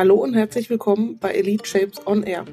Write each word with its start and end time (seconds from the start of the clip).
Hallo 0.00 0.14
und 0.14 0.32
herzlich 0.32 0.70
willkommen 0.70 1.18
bei 1.18 1.32
Elite 1.32 1.66
Shapes 1.66 2.06
on 2.06 2.22
Air, 2.22 2.46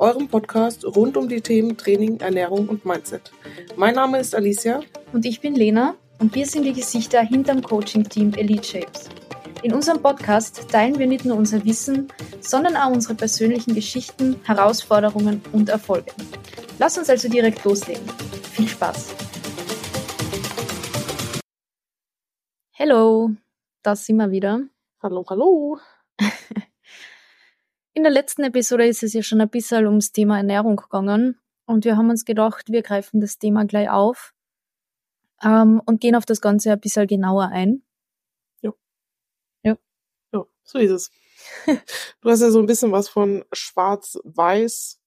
eurem 0.00 0.26
Podcast 0.26 0.84
rund 0.84 1.16
um 1.16 1.28
die 1.28 1.40
Themen 1.40 1.76
Training, 1.76 2.18
Ernährung 2.18 2.68
und 2.68 2.84
Mindset. 2.84 3.30
Mein 3.76 3.94
Name 3.94 4.18
ist 4.18 4.34
Alicia. 4.34 4.80
Und 5.12 5.24
ich 5.24 5.40
bin 5.40 5.54
Lena 5.54 5.94
und 6.18 6.34
wir 6.34 6.44
sind 6.44 6.64
die 6.64 6.72
Gesichter 6.72 7.20
hinterm 7.20 7.62
Coaching-Team 7.62 8.32
Elite 8.34 8.64
Shapes. 8.64 9.08
In 9.62 9.74
unserem 9.74 10.02
Podcast 10.02 10.68
teilen 10.72 10.98
wir 10.98 11.06
nicht 11.06 11.24
nur 11.24 11.36
unser 11.36 11.64
Wissen, 11.64 12.08
sondern 12.40 12.74
auch 12.74 12.90
unsere 12.90 13.14
persönlichen 13.14 13.76
Geschichten, 13.76 14.34
Herausforderungen 14.42 15.40
und 15.52 15.68
Erfolge. 15.68 16.10
Lass 16.80 16.98
uns 16.98 17.08
also 17.08 17.28
direkt 17.28 17.62
loslegen. 17.62 18.02
Viel 18.50 18.66
Spaß! 18.66 19.14
Hello, 22.72 23.30
da 23.84 23.94
sind 23.94 24.16
wir 24.16 24.32
wieder. 24.32 24.62
Hallo, 25.00 25.24
hallo. 25.28 25.78
In 27.98 28.04
der 28.04 28.12
letzten 28.12 28.44
Episode 28.44 28.86
ist 28.86 29.02
es 29.02 29.12
ja 29.12 29.24
schon 29.24 29.40
ein 29.40 29.48
bisschen 29.48 29.84
ums 29.84 30.12
Thema 30.12 30.36
Ernährung 30.36 30.76
gegangen 30.76 31.36
und 31.66 31.84
wir 31.84 31.96
haben 31.96 32.10
uns 32.10 32.24
gedacht, 32.24 32.66
wir 32.68 32.82
greifen 32.82 33.20
das 33.20 33.40
Thema 33.40 33.64
gleich 33.64 33.90
auf 33.90 34.34
ähm, 35.42 35.82
und 35.84 36.00
gehen 36.00 36.14
auf 36.14 36.24
das 36.24 36.40
Ganze 36.40 36.70
ein 36.70 36.78
bisschen 36.78 37.08
genauer 37.08 37.48
ein. 37.48 37.82
Ja. 38.62 38.72
Ja. 39.64 39.76
Ja, 40.32 40.44
so 40.62 40.78
ist 40.78 40.92
es. 40.92 41.10
du 42.20 42.30
hast 42.30 42.40
ja 42.40 42.52
so 42.52 42.60
ein 42.60 42.66
bisschen 42.66 42.92
was 42.92 43.08
von 43.08 43.44
Schwarz-Weiß 43.52 45.00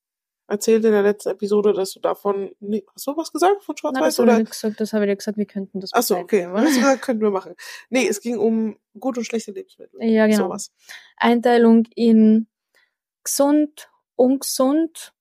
erzählt 0.47 0.83
in 0.83 0.91
der 0.91 1.03
letzten 1.03 1.29
Episode, 1.29 1.71
dass 1.71 1.93
du 1.93 2.01
davon, 2.01 2.51
nee, 2.59 2.83
hast 2.93 3.07
du 3.07 3.15
was 3.15 3.31
gesagt 3.31 3.63
von 3.63 3.77
Schwarz-Weiß? 3.77 4.19
Ich 4.19 4.49
gesagt, 4.49 4.81
das 4.81 4.91
habe 4.91 5.05
ich 5.05 5.11
dir 5.11 5.15
gesagt, 5.15 5.37
wir 5.37 5.45
könnten 5.45 5.79
das 5.79 5.93
Achso, 5.93 6.17
okay, 6.17 6.45
das 6.53 6.75
gesagt, 6.75 7.03
könnten 7.03 7.23
wir 7.23 7.31
machen. 7.31 7.55
Nee, 7.89 8.05
es 8.05 8.19
ging 8.19 8.37
um 8.37 8.77
gut 8.99 9.17
und 9.17 9.23
schlechte 9.23 9.53
Lebensmittel. 9.53 10.03
Ja, 10.03 10.27
genau. 10.27 10.47
Sowas. 10.47 10.73
Einteilung 11.15 11.85
in 11.95 12.47
gesund, 13.23 13.91
ungesund 14.15 15.13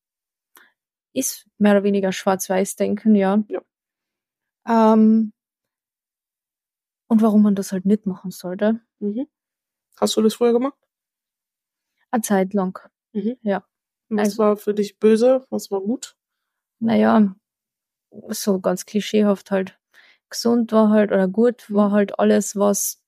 ist 1.12 1.46
mehr 1.58 1.72
oder 1.72 1.82
weniger 1.82 2.12
Schwarz-Weiß-Denken, 2.12 3.14
ja. 3.14 3.42
ja. 3.48 3.62
Ähm, 4.66 5.32
und 7.08 7.22
warum 7.22 7.42
man 7.42 7.54
das 7.54 7.72
halt 7.72 7.86
nicht 7.86 8.06
machen 8.06 8.30
sollte. 8.30 8.80
Mhm. 9.00 9.26
Hast 9.96 10.16
du 10.16 10.22
das 10.22 10.34
früher 10.34 10.52
gemacht? 10.52 10.78
Eine 12.10 12.22
Zeit 12.22 12.54
lang. 12.54 12.78
Mhm. 13.12 13.36
Ja. 13.42 13.64
Was 14.08 14.28
also, 14.30 14.38
war 14.38 14.56
für 14.56 14.74
dich 14.74 14.98
böse? 14.98 15.46
Was 15.50 15.70
war 15.70 15.80
gut? 15.80 16.16
Naja, 16.78 17.34
so 18.28 18.60
ganz 18.60 18.86
klischeehaft 18.86 19.50
halt. 19.50 19.78
Gesund 20.28 20.72
war 20.72 20.90
halt, 20.90 21.10
oder 21.10 21.28
gut 21.28 21.70
war 21.72 21.88
mhm. 21.88 21.92
halt 21.92 22.18
alles, 22.18 22.56
was 22.56 23.02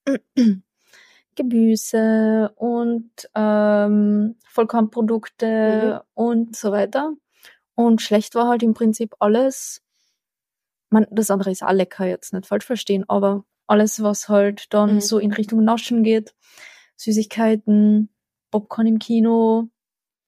Gemüse 1.34 2.52
und 2.56 3.10
ähm, 3.34 4.36
Vollkornprodukte 4.48 6.02
mhm. 6.04 6.08
und 6.14 6.56
so 6.56 6.72
weiter. 6.72 7.14
Und 7.74 8.02
schlecht 8.02 8.34
war 8.34 8.48
halt 8.48 8.62
im 8.62 8.74
Prinzip 8.74 9.14
alles, 9.18 9.82
man, 10.90 11.06
das 11.10 11.30
andere 11.30 11.50
ist 11.50 11.62
auch 11.62 11.72
lecker 11.72 12.06
jetzt, 12.06 12.32
nicht 12.32 12.46
falsch 12.46 12.66
verstehen, 12.66 13.04
aber 13.08 13.44
alles, 13.66 14.02
was 14.02 14.28
halt 14.28 14.72
dann 14.74 14.96
mhm. 14.96 15.00
so 15.00 15.18
in 15.18 15.32
Richtung 15.32 15.64
Naschen 15.64 16.02
geht, 16.02 16.34
Süßigkeiten, 16.96 18.10
Popcorn 18.50 18.86
im 18.86 18.98
Kino, 18.98 19.68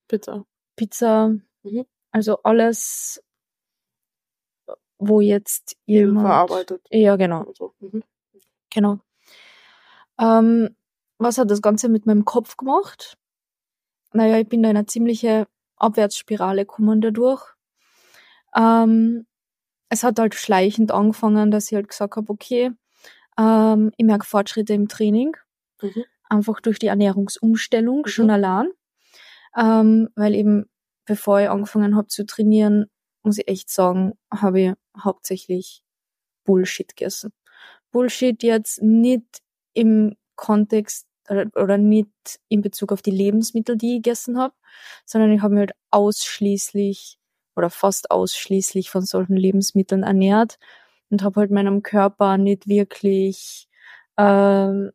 Pizza, 0.08 0.44
Pizza, 0.76 1.28
mhm. 1.62 1.84
also 2.10 2.42
alles, 2.42 3.22
wo 4.98 5.20
jetzt 5.20 5.76
jemand 5.84 6.26
verarbeitet. 6.26 6.86
Ja, 6.90 7.16
genau. 7.16 7.42
Also, 7.44 7.74
mhm. 7.80 8.02
Genau. 8.70 8.98
Ähm, 10.18 10.76
was 11.18 11.38
hat 11.38 11.50
das 11.50 11.62
Ganze 11.62 11.88
mit 11.88 12.06
meinem 12.06 12.24
Kopf 12.24 12.56
gemacht? 12.56 13.16
Naja, 14.12 14.38
ich 14.38 14.48
bin 14.48 14.62
da 14.62 14.70
in 14.70 14.76
eine 14.76 14.86
ziemliche 14.86 15.46
Abwärtsspirale 15.76 16.66
gekommen 16.66 17.00
dadurch. 17.00 17.54
Ähm, 18.54 19.26
es 19.88 20.04
hat 20.04 20.18
halt 20.18 20.34
schleichend 20.34 20.92
angefangen, 20.92 21.50
dass 21.50 21.70
ich 21.70 21.74
halt 21.74 21.88
gesagt 21.88 22.16
habe, 22.16 22.30
okay, 22.32 22.72
ähm, 23.38 23.92
ich 23.96 24.04
merke 24.04 24.26
Fortschritte 24.26 24.74
im 24.74 24.88
Training, 24.88 25.36
mhm. 25.82 26.04
einfach 26.28 26.60
durch 26.60 26.78
die 26.78 26.86
Ernährungsumstellung 26.86 28.02
mhm. 28.02 28.06
schon 28.06 28.30
allein, 28.30 28.68
ähm, 29.56 30.08
weil 30.14 30.34
eben 30.34 30.66
bevor 31.04 31.40
ich 31.40 31.48
angefangen 31.48 31.96
habe 31.96 32.08
zu 32.08 32.24
trainieren, 32.24 32.86
muss 33.22 33.38
ich 33.38 33.48
echt 33.48 33.70
sagen, 33.70 34.12
habe 34.32 34.60
ich 34.60 34.72
hauptsächlich 34.98 35.82
Bullshit 36.44 36.88
gegessen. 36.88 37.32
Bullshit 37.90 38.42
jetzt 38.42 38.82
nicht 38.82 39.42
im 39.72 40.16
Kontext 40.36 41.06
oder, 41.28 41.46
oder 41.56 41.78
nicht 41.78 42.10
in 42.48 42.60
Bezug 42.62 42.92
auf 42.92 43.02
die 43.02 43.10
Lebensmittel, 43.10 43.76
die 43.76 43.96
ich 43.96 44.02
gegessen 44.02 44.38
habe, 44.38 44.54
sondern 45.04 45.32
ich 45.32 45.42
habe 45.42 45.54
mich 45.54 45.60
halt 45.60 45.72
ausschließlich 45.90 47.18
oder 47.56 47.70
fast 47.70 48.10
ausschließlich 48.10 48.90
von 48.90 49.02
solchen 49.02 49.36
Lebensmitteln 49.36 50.02
ernährt 50.02 50.58
und 51.10 51.22
habe 51.22 51.40
halt 51.40 51.50
meinem 51.50 51.82
Körper 51.82 52.38
nicht 52.38 52.66
wirklich 52.66 53.68
ähm, 54.16 54.90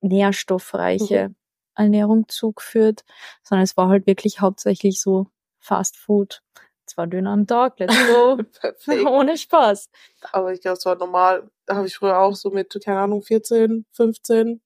nährstoffreiche 0.00 1.28
mhm. 1.28 1.34
Ernährung 1.74 2.28
zugeführt, 2.28 3.04
sondern 3.42 3.64
es 3.64 3.76
war 3.76 3.88
halt 3.88 4.06
wirklich 4.06 4.40
hauptsächlich 4.40 5.00
so 5.00 5.26
Fast 5.58 5.96
Food. 5.96 6.42
Zwei 6.86 7.06
Döner 7.06 7.32
am 7.32 7.48
Tag, 7.48 7.80
let's 7.80 7.96
go. 8.06 8.38
Ohne 9.10 9.36
Spaß. 9.36 9.90
Aber 10.30 10.52
ich 10.52 10.60
glaube, 10.60 10.78
es 10.78 10.86
war 10.86 10.94
normal. 10.94 11.50
Da 11.66 11.74
habe 11.74 11.88
ich 11.88 11.96
früher 11.96 12.20
auch 12.20 12.36
so 12.36 12.50
mit, 12.50 12.78
keine 12.84 13.00
Ahnung, 13.00 13.22
14, 13.22 13.84
15 13.90 14.60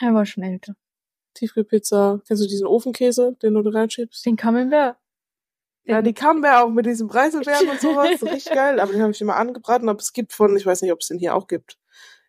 er 0.00 0.14
war 0.14 0.26
schon 0.26 0.44
älter. 0.44 0.74
Tiefkühlpizza. 1.34 2.20
Kennst 2.26 2.42
du 2.42 2.48
diesen 2.48 2.66
Ofenkäse, 2.66 3.36
den 3.42 3.54
du 3.54 3.62
da 3.62 3.70
reinschiebst? 3.70 4.24
Den 4.24 4.36
Camembert. 4.36 4.96
Ja, 5.84 6.02
die 6.02 6.14
Camembert 6.14 6.62
auch 6.62 6.70
mit 6.70 6.86
diesem 6.86 7.08
Preiselbeeren 7.08 7.68
und 7.68 7.80
sowas. 7.80 8.22
richtig 8.22 8.52
geil. 8.52 8.80
Aber 8.80 8.92
den 8.92 9.02
habe 9.02 9.12
ich 9.12 9.20
immer 9.20 9.36
angebraten. 9.36 9.88
Aber 9.88 10.00
es 10.00 10.12
gibt 10.12 10.32
von, 10.32 10.56
ich 10.56 10.66
weiß 10.66 10.82
nicht, 10.82 10.92
ob 10.92 11.00
es 11.00 11.08
den 11.08 11.18
hier 11.18 11.34
auch 11.34 11.46
gibt, 11.46 11.78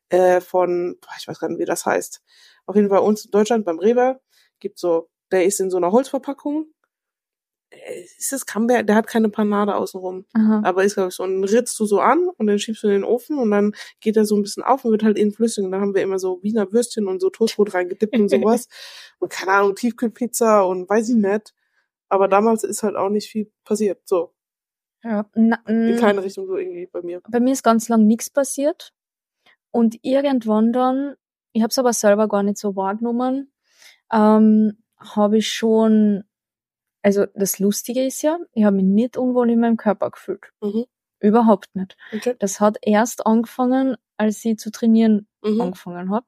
äh, 0.09 0.41
von, 0.41 0.97
ich 1.17 1.27
weiß 1.27 1.39
gar 1.39 1.49
nicht, 1.49 1.59
wie 1.59 1.65
das 1.65 1.85
heißt. 1.85 2.21
Auf 2.65 2.75
jeden 2.75 2.89
Fall 2.89 2.99
uns 2.99 3.25
in 3.25 3.31
Deutschland 3.31 3.65
beim 3.65 3.79
Rewe 3.79 4.19
gibt 4.59 4.77
so, 4.77 5.09
der 5.31 5.45
ist 5.45 5.59
in 5.59 5.69
so 5.69 5.77
einer 5.77 5.91
Holzverpackung 5.91 6.67
ist 8.17 8.31
das 8.31 8.45
Camembert, 8.45 8.87
der 8.87 8.95
hat 8.95 9.07
keine 9.07 9.29
Panade 9.29 9.75
außenrum. 9.75 10.25
Aha. 10.33 10.61
Aber 10.63 10.83
ist, 10.83 10.95
glaube 10.95 11.09
ich, 11.09 11.15
so 11.15 11.23
ein 11.23 11.43
ritzt 11.43 11.79
du 11.79 11.85
so 11.85 11.99
an 11.99 12.29
und 12.37 12.47
dann 12.47 12.59
schiebst 12.59 12.83
du 12.83 12.87
in 12.87 12.93
den 12.93 13.03
Ofen 13.03 13.37
und 13.37 13.51
dann 13.51 13.73
geht 13.99 14.15
er 14.15 14.25
so 14.25 14.35
ein 14.35 14.41
bisschen 14.41 14.63
auf 14.63 14.85
und 14.85 14.91
wird 14.91 15.03
halt 15.03 15.17
innen 15.17 15.31
flüssig. 15.31 15.65
Und 15.65 15.71
dann 15.71 15.81
haben 15.81 15.93
wir 15.93 16.01
immer 16.01 16.19
so 16.19 16.41
Wiener 16.43 16.71
Würstchen 16.71 17.07
und 17.07 17.19
so 17.19 17.29
Toastbrot 17.29 17.73
reingedippt 17.73 18.17
und 18.17 18.29
sowas. 18.29 18.67
und 19.19 19.31
keine 19.31 19.51
Ahnung, 19.51 19.75
Tiefkühlpizza 19.75 20.61
und 20.61 20.89
weiß 20.89 21.09
ich 21.09 21.15
nicht. 21.15 21.53
Aber 22.09 22.27
damals 22.27 22.63
ist 22.63 22.83
halt 22.83 22.95
auch 22.95 23.09
nicht 23.09 23.29
viel 23.29 23.51
passiert. 23.65 23.99
So. 24.05 24.33
Ja, 25.03 25.29
na, 25.35 25.59
in 25.67 25.97
keine 25.97 26.23
Richtung 26.23 26.47
so 26.47 26.55
irgendwie 26.55 26.87
bei 26.87 27.01
mir. 27.01 27.21
Bei 27.29 27.39
mir 27.39 27.53
ist 27.53 27.63
ganz 27.63 27.89
lang 27.89 28.05
nichts 28.07 28.29
passiert. 28.29 28.93
Und 29.71 29.99
irgendwann 30.03 30.71
dann, 30.71 31.15
ich 31.51 31.61
habe 31.61 31.71
es 31.71 31.77
aber 31.77 31.93
selber 31.93 32.27
gar 32.27 32.43
nicht 32.43 32.57
so 32.57 32.75
wahrgenommen, 32.75 33.51
ähm, 34.11 34.77
habe 34.97 35.37
ich 35.37 35.51
schon 35.51 36.23
also 37.01 37.25
das 37.35 37.59
Lustige 37.59 38.05
ist 38.05 38.21
ja, 38.21 38.37
ich 38.53 38.63
habe 38.63 38.77
mich 38.77 38.85
nicht 38.85 39.17
unwohl 39.17 39.49
in 39.49 39.59
meinem 39.59 39.77
Körper 39.77 40.11
gefühlt. 40.11 40.51
Mhm. 40.61 40.85
Überhaupt 41.19 41.75
nicht. 41.75 41.97
Okay. 42.13 42.35
Das 42.39 42.59
hat 42.59 42.77
erst 42.81 43.25
angefangen, 43.25 43.97
als 44.17 44.43
ich 44.45 44.57
zu 44.57 44.71
trainieren 44.71 45.27
mhm. 45.41 45.61
angefangen 45.61 46.11
habe. 46.11 46.25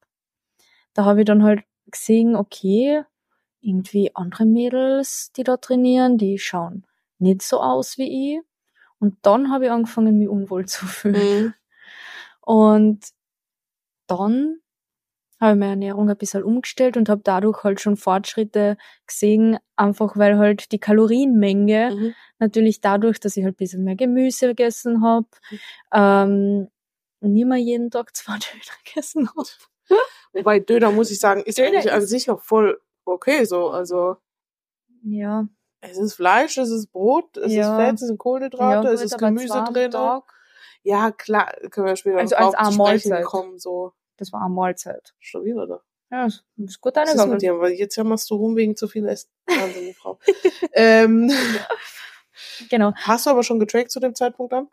Da 0.94 1.06
habe 1.06 1.22
ich 1.22 1.26
dann 1.26 1.44
halt 1.44 1.64
gesehen, 1.86 2.36
okay, 2.36 3.04
irgendwie 3.62 4.16
andere 4.16 4.46
Mädels, 4.46 5.32
die 5.34 5.44
da 5.44 5.58
trainieren, 5.58 6.18
die 6.18 6.40
schauen 6.40 6.86
nicht 7.20 7.42
so 7.42 7.62
aus 7.62 7.98
wie 7.98 8.38
ich. 8.38 8.42
Und 9.00 9.18
dann 9.22 9.52
habe 9.52 9.66
ich 9.66 9.72
angefangen, 9.72 10.18
mich 10.18 10.28
unwohl 10.28 10.66
zu 10.66 10.86
fühlen. 10.88 11.46
Mhm. 11.46 11.54
Und 12.42 13.06
dann 14.08 14.60
habe 15.40 15.56
meine 15.56 15.72
Ernährung 15.72 16.10
ein 16.10 16.18
bisschen 16.18 16.44
umgestellt 16.44 16.98
und 16.98 17.10
habe 17.10 17.22
dadurch 17.24 17.64
halt 17.64 17.80
schon 17.80 17.98
Fortschritte 17.98 18.78
gesehen, 19.08 19.58
einfach 19.76 20.18
weil 20.18 20.38
halt 20.38 20.72
die 20.72 20.80
Kalorienmenge 20.80 21.96
mhm. 21.96 22.16
natürlich 22.40 22.82
dadurch, 22.82 23.20
dass 23.20 23.38
ich 23.38 23.44
halt 23.44 23.56
ein 23.56 23.58
bisschen 23.58 23.84
mehr 23.84 23.96
Gemüse 23.96 24.48
gegessen 24.48 25.04
habe, 25.04 25.28
ähm, 25.94 26.70
nie 27.22 27.46
mehr 27.46 27.58
jeden 27.58 27.90
Tag 27.92 28.14
zwei 28.16 28.34
Döner 28.34 28.76
gegessen 28.84 29.30
habe. 29.30 29.48
Wobei 30.34 30.60
Döner, 30.60 30.92
muss 30.92 31.12
ich 31.12 31.20
sagen, 31.20 31.42
ist 31.44 31.58
Döner 31.58 31.70
eigentlich 31.70 31.92
an 31.92 32.06
sich 32.06 32.30
auch 32.30 32.42
voll 32.42 32.80
okay 33.06 33.46
so, 33.46 33.70
also. 33.70 34.18
Ja. 35.04 35.48
Es 35.82 35.98
ist 35.98 36.16
Fleisch, 36.16 36.58
es 36.58 36.70
ist 36.70 36.92
Brot, 36.92 37.38
es 37.38 37.54
ja. 37.54 37.62
ist 37.62 37.82
Fett, 37.82 37.96
es 37.96 38.08
sind 38.08 38.18
Kohlenhydrate, 38.18 38.88
ja, 38.88 38.94
es 38.94 39.02
ist 39.02 39.18
Gemüse 39.18 39.64
drin. 39.72 39.92
Tag. 39.92 40.24
Ja, 40.84 41.12
klar, 41.12 41.54
können 41.72 41.88
wir 41.88 41.96
später 41.96 42.18
also 42.18 42.36
als 42.36 42.70
zu 42.70 42.74
sprechen 42.74 43.24
kommen, 43.24 43.58
so. 43.60 43.94
Das 44.20 44.32
war 44.34 44.42
eine 44.42 44.54
Mahlzeit. 44.54 45.14
Schon 45.20 45.46
wieder 45.46 45.66
da. 45.66 45.82
Ja, 46.12 46.26
ist, 46.26 46.44
ist 46.58 46.82
gut 46.82 46.98
ist 46.98 47.26
mit 47.28 47.42
dir? 47.42 47.60
Weil 47.60 47.74
jetzt 47.74 47.96
jammerst 47.96 48.30
du 48.30 48.36
rum 48.36 48.56
wegen 48.56 48.76
zu 48.76 48.88
viel 48.88 49.08
Essen. 49.08 49.30
Wahnsinnige 49.48 49.94
Frau. 49.94 50.20
ähm, 50.74 51.32
genau. 52.70 52.94
Hast 52.96 53.26
du 53.26 53.30
aber 53.30 53.44
schon 53.44 53.60
getrackt 53.60 53.92
zu 53.92 54.00
dem 54.00 54.16
Zeitpunkt 54.16 54.54
dann? 54.54 54.68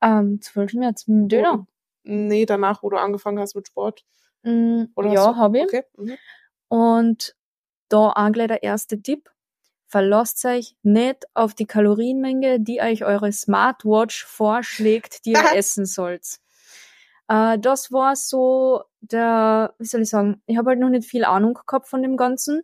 Ähm, 0.00 0.40
zwölf 0.40 0.72
März 0.72 1.04
Döner. 1.06 1.66
Nee, 2.04 2.46
danach, 2.46 2.82
wo 2.82 2.90
du 2.90 2.96
angefangen 2.96 3.38
hast 3.38 3.54
mit 3.54 3.68
Sport. 3.68 4.04
Mm, 4.42 4.84
Oder 4.94 5.12
ja, 5.12 5.36
habe 5.36 5.58
ich. 5.58 5.64
Okay. 5.64 5.84
Mhm. 5.96 6.16
Und 6.68 7.36
da 7.88 8.10
auch 8.10 8.32
gleich 8.32 8.48
der 8.48 8.62
erste 8.62 9.00
Tipp. 9.00 9.30
Verlasst 9.86 10.44
euch 10.44 10.76
nicht 10.82 11.26
auf 11.32 11.54
die 11.54 11.66
Kalorienmenge, 11.66 12.60
die 12.60 12.80
euch 12.80 13.04
eure 13.04 13.32
Smartwatch 13.32 14.24
vorschlägt, 14.24 15.24
die 15.24 15.32
ihr 15.32 15.42
essen 15.54 15.86
sollt. 15.86 16.40
Äh, 17.28 17.58
das 17.58 17.92
war 17.92 18.16
so 18.16 18.82
der, 19.00 19.74
wie 19.78 19.86
soll 19.86 20.02
ich 20.02 20.10
sagen, 20.10 20.42
ich 20.46 20.56
habe 20.56 20.70
halt 20.70 20.80
noch 20.80 20.88
nicht 20.88 21.08
viel 21.08 21.24
Ahnung 21.24 21.58
gehabt 21.66 21.88
von 21.88 22.02
dem 22.02 22.16
Ganzen 22.16 22.62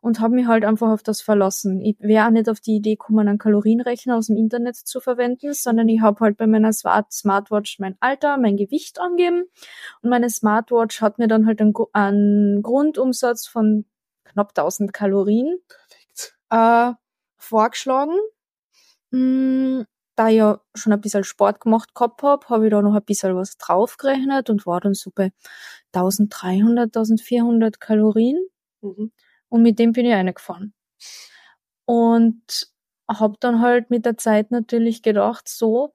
und 0.00 0.20
habe 0.20 0.34
mich 0.34 0.46
halt 0.46 0.64
einfach 0.64 0.90
auf 0.90 1.02
das 1.02 1.22
verlassen. 1.22 1.80
Ich 1.80 1.96
wäre 1.98 2.26
auch 2.26 2.30
nicht 2.30 2.48
auf 2.48 2.60
die 2.60 2.76
Idee 2.76 2.92
gekommen, 2.96 3.26
einen 3.28 3.38
Kalorienrechner 3.38 4.16
aus 4.16 4.26
dem 4.26 4.36
Internet 4.36 4.76
zu 4.76 5.00
verwenden, 5.00 5.54
sondern 5.54 5.88
ich 5.88 6.00
habe 6.00 6.20
halt 6.20 6.36
bei 6.36 6.46
meiner 6.46 6.72
Smartwatch 6.72 7.78
mein 7.78 7.96
Alter, 8.00 8.36
mein 8.36 8.56
Gewicht 8.56 9.00
angeben 9.00 9.44
und 10.02 10.10
meine 10.10 10.30
Smartwatch 10.30 11.00
hat 11.00 11.18
mir 11.18 11.28
dann 11.28 11.46
halt 11.46 11.60
einen, 11.60 11.74
einen 11.92 12.62
Grundumsatz 12.62 13.46
von 13.46 13.86
knapp 14.24 14.50
1000 14.50 14.92
Kalorien 14.92 15.58
äh, 16.50 16.92
vorgeschlagen. 17.38 18.16
Mm, 19.10 19.82
da 20.22 20.28
ich 20.28 20.36
ja 20.36 20.60
schon 20.74 20.92
ein 20.92 21.00
bisschen 21.00 21.24
Sport 21.24 21.60
gemacht 21.60 21.94
gehabt 21.96 22.22
habe, 22.22 22.48
habe 22.48 22.66
ich 22.66 22.70
da 22.70 22.80
noch 22.80 22.94
ein 22.94 23.04
bisschen 23.04 23.34
was 23.34 23.56
draufgerechnet 23.56 24.50
und 24.50 24.66
war 24.66 24.80
dann 24.80 24.94
so 24.94 25.10
bei 25.12 25.32
1300, 25.92 26.96
1400 26.96 27.80
Kalorien. 27.80 28.38
Mhm. 28.82 29.10
Und 29.48 29.62
mit 29.62 29.80
dem 29.80 29.92
bin 29.92 30.06
ich 30.06 30.12
reingefahren. 30.12 30.74
Und 31.86 32.70
habe 33.08 33.36
dann 33.40 33.60
halt 33.60 33.90
mit 33.90 34.06
der 34.06 34.16
Zeit 34.16 34.52
natürlich 34.52 35.02
gedacht, 35.02 35.48
so, 35.48 35.92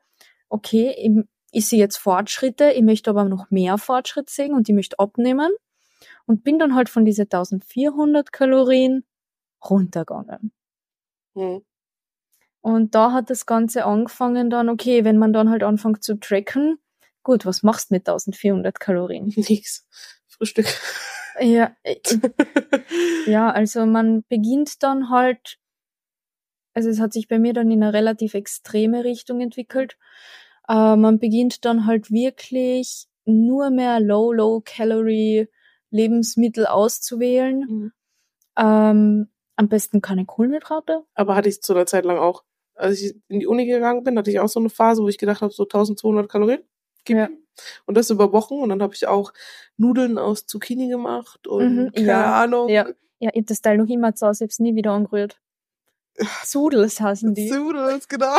okay, 0.49 0.93
ich, 0.97 1.25
ich 1.53 1.67
sehe 1.67 1.79
jetzt 1.79 1.97
Fortschritte, 1.97 2.71
ich 2.71 2.83
möchte 2.83 3.09
aber 3.09 3.23
noch 3.23 3.49
mehr 3.49 3.77
Fortschritt 3.77 4.29
sehen 4.29 4.53
und 4.53 4.67
ich 4.67 4.75
möchte 4.75 4.99
abnehmen. 4.99 5.51
Und 6.25 6.43
bin 6.43 6.59
dann 6.59 6.75
halt 6.75 6.89
von 6.89 7.05
diese 7.05 7.23
1400 7.23 8.33
Kalorien 8.33 9.05
runtergegangen. 9.63 10.51
Mhm. 11.33 11.63
Und 12.67 12.95
da 12.95 13.13
hat 13.13 13.29
das 13.29 13.45
Ganze 13.45 13.85
angefangen 13.85 14.49
dann, 14.49 14.67
okay, 14.67 15.05
wenn 15.05 15.17
man 15.17 15.31
dann 15.31 15.49
halt 15.49 15.63
anfängt 15.63 16.03
zu 16.03 16.19
tracken, 16.19 16.77
gut, 17.23 17.45
was 17.45 17.63
machst 17.63 17.89
du 17.91 17.93
mit 17.93 18.09
1400 18.09 18.77
Kalorien? 18.77 19.27
Nix. 19.37 19.87
Frühstück. 20.27 20.67
Ja, 21.39 21.71
ja, 23.25 23.49
also 23.49 23.85
man 23.85 24.25
beginnt 24.27 24.83
dann 24.83 25.09
halt, 25.09 25.59
also 26.73 26.89
es 26.89 26.99
hat 26.99 27.13
sich 27.13 27.29
bei 27.29 27.39
mir 27.39 27.53
dann 27.53 27.71
in 27.71 27.81
eine 27.81 27.93
relativ 27.93 28.33
extreme 28.33 29.05
Richtung 29.05 29.39
entwickelt. 29.39 29.97
Äh, 30.67 30.97
man 30.97 31.19
beginnt 31.19 31.63
dann 31.63 31.85
halt 31.85 32.11
wirklich 32.11 33.07
nur 33.23 33.69
mehr 33.69 34.01
Low, 34.01 34.33
Low 34.33 34.61
Calorie 34.65 35.47
Lebensmittel 35.89 36.65
auszuwählen. 36.65 37.59
Mhm. 37.59 37.91
Ähm, 38.57 39.29
am 39.55 39.69
besten 39.69 40.01
keine 40.01 40.25
Kohlenhydrate. 40.25 41.05
Aber 41.13 41.37
hatte 41.37 41.47
ich 41.47 41.61
zu 41.61 41.73
einer 41.73 41.85
Zeit 41.85 42.03
lang 42.03 42.17
auch. 42.17 42.43
Als 42.77 43.01
ich 43.01 43.15
in 43.27 43.39
die 43.39 43.47
Uni 43.47 43.65
gegangen 43.65 44.03
bin, 44.03 44.17
hatte 44.17 44.29
ich 44.29 44.39
auch 44.39 44.47
so 44.47 44.59
eine 44.59 44.69
Phase, 44.69 45.01
wo 45.01 45.07
ich 45.07 45.17
gedacht 45.17 45.41
habe, 45.41 45.51
so 45.51 45.63
1200 45.63 46.29
Kalorien. 46.29 46.61
Gib 47.05 47.17
ja. 47.17 47.29
Und 47.85 47.97
das 47.97 48.09
über 48.09 48.31
Wochen. 48.31 48.55
Und 48.55 48.69
dann 48.69 48.81
habe 48.81 48.93
ich 48.93 49.07
auch 49.07 49.33
Nudeln 49.77 50.17
aus 50.17 50.45
Zucchini 50.45 50.87
gemacht 50.87 51.47
und 51.47 51.75
mhm, 51.75 51.91
keine 51.91 52.07
ja. 52.07 52.43
Ahnung. 52.43 52.69
Ja. 52.69 52.87
ja, 53.19 53.31
ich 53.33 53.45
das 53.45 53.61
Teil 53.61 53.77
noch 53.77 53.87
immer 53.87 54.13
zu 54.13 54.27
Hause, 54.27 54.45
ich 54.45 54.59
nie 54.59 54.75
wieder 54.75 54.91
angerührt. 54.91 55.39
Sudels 56.43 56.99
heißen 56.99 57.33
die. 57.33 57.49
Sudels, 57.49 58.07
genau. 58.07 58.37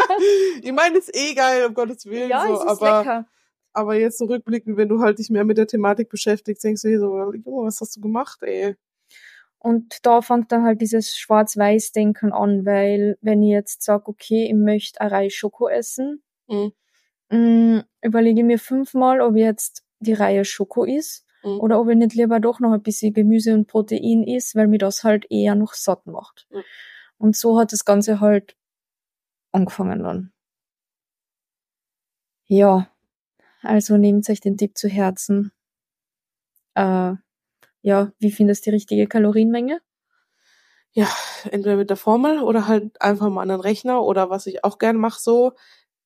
ich 0.62 0.72
meine, 0.72 0.98
ist 0.98 1.14
eh 1.14 1.34
geil, 1.34 1.66
um 1.66 1.74
Gottes 1.74 2.06
Willen. 2.06 2.30
Ja, 2.30 2.46
so, 2.46 2.54
es 2.54 2.60
ist 2.60 2.66
aber, 2.66 2.98
lecker. 2.98 3.26
Aber 3.72 3.94
jetzt 3.94 4.18
zurückblickend, 4.18 4.76
wenn 4.76 4.88
du 4.88 5.00
halt 5.00 5.18
dich 5.18 5.30
mehr 5.30 5.44
mit 5.44 5.58
der 5.58 5.66
Thematik 5.66 6.08
beschäftigst, 6.08 6.64
denkst 6.64 6.82
du 6.82 6.88
dir 6.88 7.00
so, 7.00 7.32
Junge, 7.32 7.66
was 7.66 7.80
hast 7.80 7.96
du 7.96 8.00
gemacht, 8.00 8.42
ey? 8.42 8.76
Und 9.58 10.06
da 10.06 10.22
fängt 10.22 10.52
dann 10.52 10.64
halt 10.64 10.80
dieses 10.80 11.16
Schwarz-Weiß-Denken 11.16 12.32
an, 12.32 12.64
weil 12.64 13.18
wenn 13.20 13.42
ich 13.42 13.50
jetzt 13.50 13.82
sage, 13.82 14.04
okay, 14.06 14.46
ich 14.46 14.54
möchte 14.54 15.00
eine 15.00 15.10
Reihe 15.10 15.30
Schoko 15.30 15.68
essen, 15.68 16.22
mhm. 16.46 16.72
mh, 17.30 17.38
mm, 17.38 17.84
überlege 18.02 18.40
ich 18.40 18.46
mir 18.46 18.58
fünfmal, 18.58 19.20
ob 19.20 19.36
jetzt 19.36 19.84
die 20.00 20.12
Reihe 20.12 20.44
Schoko 20.44 20.84
ist 20.84 21.26
mhm. 21.42 21.60
oder 21.60 21.80
ob 21.80 21.88
ich 21.88 21.96
nicht 21.96 22.14
lieber 22.14 22.40
doch 22.40 22.60
noch 22.60 22.72
ein 22.72 22.82
bisschen 22.82 23.12
Gemüse 23.12 23.52
und 23.54 23.66
Protein 23.66 24.22
isst, 24.22 24.54
weil 24.54 24.68
mir 24.68 24.78
das 24.78 25.02
halt 25.02 25.26
eher 25.30 25.56
noch 25.56 25.74
satt 25.74 26.06
macht. 26.06 26.46
Mhm. 26.50 26.62
Und 27.18 27.36
so 27.36 27.58
hat 27.58 27.72
das 27.72 27.84
Ganze 27.84 28.20
halt 28.20 28.56
angefangen 29.50 30.02
dann. 30.04 30.32
Ja, 32.46 32.90
also 33.62 33.96
nehmt 33.96 34.28
euch 34.30 34.40
den 34.40 34.56
Tipp 34.56 34.78
zu 34.78 34.88
Herzen. 34.88 35.52
Äh, 36.74 37.14
ja, 37.82 38.12
wie 38.18 38.30
findest 38.32 38.66
du 38.66 38.70
die 38.70 38.76
richtige 38.76 39.06
Kalorienmenge? 39.06 39.80
Ja, 40.92 41.08
entweder 41.50 41.76
mit 41.76 41.90
der 41.90 41.96
Formel 41.96 42.40
oder 42.40 42.66
halt 42.66 43.00
einfach 43.00 43.28
mal 43.28 43.42
an 43.42 43.48
den 43.50 43.60
Rechner 43.60 44.02
oder 44.02 44.30
was 44.30 44.46
ich 44.46 44.64
auch 44.64 44.78
gern 44.78 44.96
mache 44.96 45.20
so, 45.20 45.52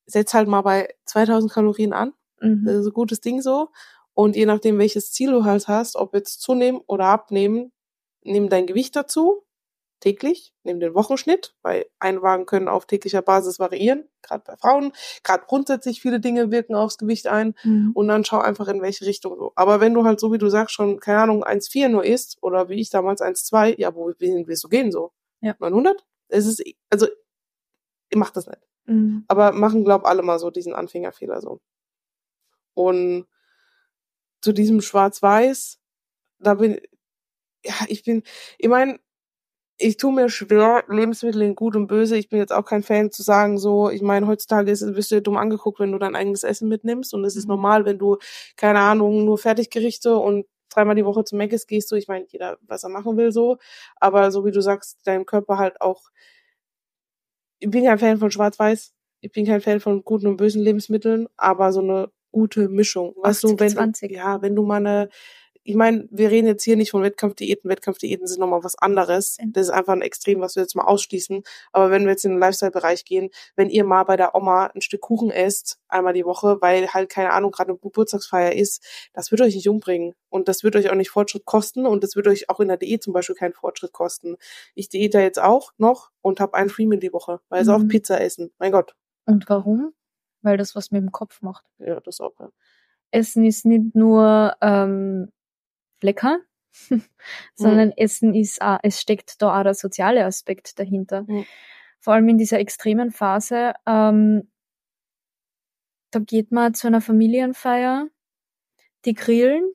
setz 0.07 0.35
halt 0.35 0.49
mal 0.49 0.63
bei 0.63 0.95
2000 1.07 1.53
Kalorien 1.53 1.93
an. 1.93 2.13
Mhm. 2.41 2.65
Das 2.65 2.77
ist 2.77 2.87
ein 2.87 2.93
gutes 2.93 3.21
Ding 3.21 3.41
so. 3.41 3.69
Und 4.15 4.37
je 4.37 4.47
nachdem, 4.47 4.79
welches 4.79 5.13
Ziel 5.13 5.31
du 5.31 5.45
halt 5.45 5.69
hast, 5.69 5.97
ob 5.97 6.15
jetzt 6.15 6.43
zunehmen 6.43 6.81
oder 6.87 7.07
abnehmen, 7.07 7.73
nimm 8.23 8.49
dein 8.49 8.67
Gewicht 8.67 8.95
dazu 8.97 9.45
täglich, 10.03 10.53
neben 10.65 10.81
den 10.81 10.95
Wochenschnitt, 10.95 11.55
weil 11.63 11.87
Einwagen 12.01 12.45
können 12.45 12.67
auf 12.67 12.87
täglicher 12.87 13.23
Basis 13.23 13.61
variieren, 13.61 14.09
gerade 14.21 14.43
bei 14.45 14.57
Frauen. 14.57 14.93
Gerade 15.23 15.45
grundsätzlich 15.47 16.03
viele 16.03 16.19
Dinge 16.19 16.51
wirken 16.51 16.75
aufs 16.75 16.99
Gewicht 16.99 17.29
ein 17.29 17.55
mhm. 17.63 17.93
und 17.95 18.09
dann 18.09 18.25
schau 18.25 18.41
einfach 18.41 18.67
in 18.67 18.83
welche 18.83 19.07
Richtung 19.07 19.37
so. 19.37 19.53
Aber 19.55 19.81
wenn 19.81 19.95
du 19.95 20.05
halt 20.05 20.19
so 20.19 20.33
wie 20.33 20.39
du 20.39 20.49
sagst 20.49 20.75
schon, 20.75 20.99
keine 20.99 21.21
Ahnung, 21.21 21.45
1,4 21.45 21.89
nur 21.89 22.05
isst 22.05 22.43
oder 22.43 22.69
wie 22.69 22.81
ich 22.81 22.91
damals 22.91 23.23
1,2, 23.23 23.79
ja, 23.79 23.95
wo 23.95 24.13
willst 24.19 24.65
du 24.65 24.69
gehen 24.69 24.91
so? 24.91 25.13
Ja. 25.41 25.55
900? 25.61 26.05
Es 26.29 26.47
ist, 26.47 26.63
also, 26.91 27.07
ich 28.11 28.19
mach 28.19 28.31
das 28.31 28.47
nicht. 28.47 28.67
Mhm. 28.87 29.25
Aber 29.29 29.53
machen, 29.53 29.85
glaub 29.85 30.05
alle 30.05 30.23
mal 30.23 30.41
so 30.41 30.51
diesen 30.51 30.75
Anfängerfehler 30.75 31.41
so. 31.41 31.61
Und 32.75 33.27
zu 34.41 34.53
diesem 34.53 34.81
Schwarz-Weiß, 34.81 35.79
da 36.41 36.55
bin, 36.55 36.81
ja, 37.65 37.75
ich 37.87 38.03
bin, 38.03 38.25
ich 38.59 38.69
meine, 38.69 38.99
ich 39.83 39.97
tue 39.97 40.13
mir 40.13 40.29
schwer, 40.29 40.85
Lebensmittel 40.89 41.43
in 41.43 41.57
gut 41.57 41.75
und 41.75 41.89
böse. 41.89 42.17
Ich 42.17 42.29
bin 42.29 42.39
jetzt 42.39 42.53
auch 42.53 42.65
kein 42.65 42.83
Fan 42.83 43.11
zu 43.11 43.23
sagen, 43.23 43.59
so, 43.59 43.91
ich 43.91 44.01
meine, 44.01 44.27
heutzutage 44.27 44.71
ist, 44.71 44.83
wirst 44.95 45.11
du 45.11 45.17
ja 45.17 45.21
dumm 45.21 45.37
angeguckt, 45.37 45.81
wenn 45.81 45.93
du 45.93 45.99
dein 45.99 46.15
eigenes 46.15 46.45
Essen 46.45 46.69
mitnimmst. 46.69 47.13
Und 47.15 47.25
es 47.25 47.37
ist 47.37 47.45
mhm. 47.45 47.55
normal, 47.55 47.85
wenn 47.85 47.99
du, 47.99 48.19
keine 48.57 48.79
Ahnung, 48.79 49.25
nur 49.25 49.39
Fertiggerichte 49.39 50.17
und 50.17 50.47
dreimal 50.71 50.95
die 50.95 51.05
Woche 51.05 51.25
zum 51.25 51.39
Meckes 51.39 51.67
gehst 51.67 51.91
du. 51.91 51.97
Ich 51.97 52.07
meine, 52.09 52.27
jeder, 52.29 52.59
was 52.63 52.85
er 52.85 52.91
machen 52.91 53.17
will, 53.17 53.33
so. 53.33 53.59
Aber 53.97 54.31
so 54.31 54.45
wie 54.45 54.53
du 54.53 54.61
sagst, 54.61 55.01
dein 55.05 55.27
Körper 55.27 55.59
halt 55.59 55.81
auch. 55.81 56.03
Ich 57.59 57.71
bin 57.71 57.85
kein 57.85 57.99
Fan 57.99 58.19
von 58.19 58.31
Schwarz-Weiß. 58.31 58.93
Ich 59.21 59.33
bin 59.33 59.47
kein 59.47 59.61
Fan 59.61 59.81
von 59.81 60.05
guten 60.05 60.29
und 60.29 60.37
bösen 60.37 60.63
Lebensmitteln, 60.63 61.29
aber 61.37 61.73
so 61.73 61.81
eine 61.81 62.11
gute 62.31 62.69
Mischung. 62.69 63.15
Weißt 63.17 63.45
du, 63.45 63.59
wenn 63.59 63.71
20. 63.71 64.09
du, 64.09 64.15
ja, 64.15 64.43
wenn 64.43 64.57
du 64.57 64.63
mal 64.63 64.77
eine, 64.77 65.09
ich 65.65 65.77
meine, 65.77 66.09
wir 66.11 66.31
reden 66.31 66.49
jetzt 66.49 66.65
hier 66.65 66.77
nicht 66.77 66.91
von 66.91 67.03
Wettkampfdiäten. 67.03 67.71
Wettkampfdiäten 67.71 68.27
sind 68.27 68.41
nochmal 68.41 68.65
was 68.65 68.77
anderes. 68.77 69.37
Das 69.47 69.67
ist 69.67 69.71
einfach 69.71 69.93
ein 69.93 70.03
Extrem, 70.03 70.41
was 70.41 70.57
wir 70.57 70.63
jetzt 70.63 70.75
mal 70.75 70.85
ausschließen. 70.85 71.43
Aber 71.71 71.91
wenn 71.91 72.03
wir 72.03 72.11
jetzt 72.11 72.25
in 72.25 72.33
den 72.33 72.41
Lifestyle-Bereich 72.41 73.05
gehen, 73.05 73.31
wenn 73.55 73.71
ihr 73.71 73.85
mal 73.85 74.03
bei 74.03 74.17
der 74.17 74.35
Oma 74.35 74.67
ein 74.67 74.81
Stück 74.81 75.03
Kuchen 75.03 75.31
esst, 75.31 75.79
einmal 75.87 76.15
die 76.15 76.25
Woche, 76.25 76.59
weil 76.61 76.89
halt, 76.89 77.11
keine 77.11 77.33
Ahnung, 77.33 77.53
gerade 77.53 77.71
eine 77.71 77.79
Geburtstagsfeier 77.79 78.53
ist, 78.53 78.85
das 79.13 79.31
wird 79.31 79.41
euch 79.41 79.55
nicht 79.55 79.69
umbringen. 79.69 80.15
Und 80.31 80.49
das 80.49 80.65
wird 80.65 80.75
euch 80.75 80.91
auch 80.91 80.97
nicht 80.97 81.11
Fortschritt 81.11 81.45
kosten. 81.45 81.87
Und 81.87 82.03
das 82.03 82.17
wird 82.17 82.27
euch 82.27 82.51
auch 82.51 82.59
in 82.59 82.69
der 82.69 82.77
Diät 82.77 83.03
zum 83.03 83.13
Beispiel 83.13 83.37
keinen 83.37 83.53
Fortschritt 83.53 83.93
kosten. 83.93 84.37
Ich 84.75 84.89
diete 84.89 85.21
jetzt 85.21 85.41
auch 85.41 85.71
noch 85.79 86.11
und 86.23 86.41
habe 86.41 86.55
ein 86.55 86.71
Freeman 86.71 86.99
die 86.99 87.13
Woche, 87.13 87.41
weil 87.49 87.63
mhm. 87.63 87.71
es 87.71 87.75
auch 87.75 87.87
Pizza 87.87 88.21
essen. 88.21 88.53
Mein 88.59 88.73
Gott. 88.73 88.97
Und 89.27 89.49
warum? 89.49 89.93
Weil 90.41 90.57
das 90.57 90.75
was 90.75 90.91
mit 90.91 91.03
dem 91.03 91.13
Kopf 91.13 91.41
macht. 91.41 91.65
Ja, 91.79 92.01
das 92.01 92.21
auch, 92.21 92.33
ja. 92.41 92.51
Essen 93.13 93.45
ist 93.45 93.67
nicht 93.67 93.95
nur 93.95 94.57
ähm, 94.63 95.31
lecker, 96.03 96.41
sondern 97.55 97.89
mhm. 97.89 97.95
Essen 97.97 98.35
ist 98.35 98.63
auch, 98.63 98.79
es 98.83 99.01
steckt 99.01 99.41
da 99.41 99.59
auch 99.59 99.63
der 99.63 99.75
soziale 99.75 100.25
Aspekt 100.25 100.79
dahinter. 100.79 101.23
Mhm. 101.23 101.45
Vor 102.01 102.15
allem 102.15 102.29
in 102.29 102.39
dieser 102.39 102.59
extremen 102.59 103.11
Phase, 103.11 103.75
ähm, 103.87 104.51
da 106.11 106.19
geht 106.19 106.53
man 106.53 106.75
zu 106.75 106.87
einer 106.87 107.01
Familienfeier, 107.01 108.09
die 109.05 109.15
grillen 109.15 109.73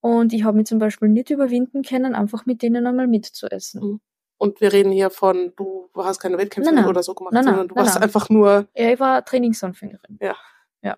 und 0.00 0.32
ich 0.32 0.44
habe 0.44 0.56
mich 0.56 0.66
zum 0.66 0.78
Beispiel 0.78 1.08
nicht 1.08 1.30
überwinden 1.30 1.82
können, 1.82 2.14
einfach 2.14 2.46
mit 2.46 2.62
denen 2.62 2.86
einmal 2.86 3.08
mitzuessen. 3.08 3.82
Mhm. 3.82 4.00
Und 4.38 4.60
wir 4.60 4.72
reden 4.72 4.92
hier 4.92 5.10
von, 5.10 5.52
du 5.56 5.88
hast 5.96 6.20
keine 6.20 6.38
Wettkämpfe 6.38 6.70
nein, 6.70 6.82
nein. 6.82 6.90
oder 6.90 7.02
so 7.02 7.14
gemacht, 7.14 7.32
nein, 7.32 7.42
sondern 7.42 7.68
du 7.68 7.74
warst 7.74 7.96
einfach 8.00 8.28
nur. 8.28 8.68
Ja, 8.76 8.92
ich 8.92 9.00
war 9.00 9.24
Trainingsanfängerin. 9.24 10.18
Ja. 10.20 10.36
Ja. 10.82 10.96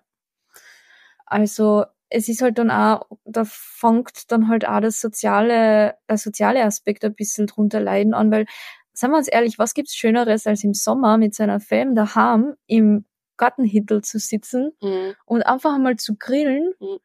Also 1.25 1.85
es 2.09 2.27
ist 2.27 2.41
halt 2.41 2.57
dann 2.57 2.71
auch, 2.71 3.07
da 3.25 3.43
fängt 3.45 4.31
dann 4.31 4.47
halt 4.47 4.67
auch 4.67 4.79
das 4.79 4.99
soziale, 4.99 5.95
der 6.09 6.17
soziale 6.17 6.63
Aspekt 6.63 7.05
ein 7.05 7.15
bisschen 7.15 7.47
drunter 7.47 7.79
leiden 7.79 8.13
an, 8.13 8.31
weil, 8.31 8.45
sagen 8.93 9.13
wir 9.13 9.17
uns 9.17 9.27
ehrlich, 9.27 9.59
was 9.59 9.73
gibt's 9.73 9.95
Schöneres, 9.95 10.47
als 10.47 10.63
im 10.63 10.73
Sommer 10.73 11.17
mit 11.17 11.35
seiner 11.35 11.59
Fam 11.59 11.95
daheim 11.95 12.55
im 12.67 13.05
Gartenhittel 13.37 14.03
zu 14.03 14.19
sitzen 14.19 14.71
mhm. 14.81 15.13
und 15.25 15.43
einfach 15.43 15.73
einmal 15.73 15.95
zu 15.95 16.15
grillen 16.17 16.73
mhm. 16.79 16.99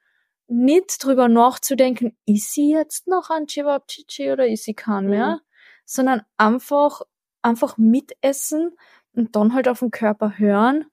nicht 0.49 1.05
drüber 1.05 1.29
nachzudenken, 1.29 2.17
ist 2.27 2.53
sie 2.53 2.73
jetzt 2.73 3.07
noch 3.07 3.31
ein 3.31 3.47
Cevapcici 3.49 4.33
oder 4.33 4.47
ist 4.47 4.65
sie 4.65 4.75
kein 4.75 5.07
mehr, 5.07 5.37
Mhm. 5.37 5.41
sondern 5.85 6.23
einfach, 6.37 7.03
einfach 7.43 7.77
mitessen 7.77 8.77
und 9.13 9.37
dann 9.37 9.55
halt 9.55 9.69
auf 9.69 9.81
den 9.81 9.91
Körper 9.91 10.39
hören. 10.39 10.87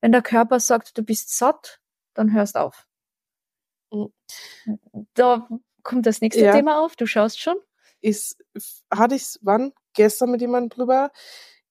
Wenn 0.00 0.12
der 0.12 0.22
Körper 0.22 0.60
sagt, 0.60 0.96
du 0.96 1.02
bist 1.02 1.36
satt, 1.36 1.80
dann 2.14 2.32
hörst 2.32 2.56
auf. 2.56 2.86
Da 5.14 5.48
kommt 5.82 6.06
das 6.06 6.20
nächste 6.20 6.44
Ja. 6.44 6.52
Thema 6.52 6.84
auf, 6.84 6.96
du 6.96 7.06
schaust 7.06 7.40
schon. 7.40 7.56
ist, 8.02 8.38
hatte 8.90 9.14
ich 9.14 9.38
wann? 9.42 9.72
Gestern 9.94 10.30
mit 10.30 10.40
jemandem 10.40 10.70
drüber, 10.70 11.10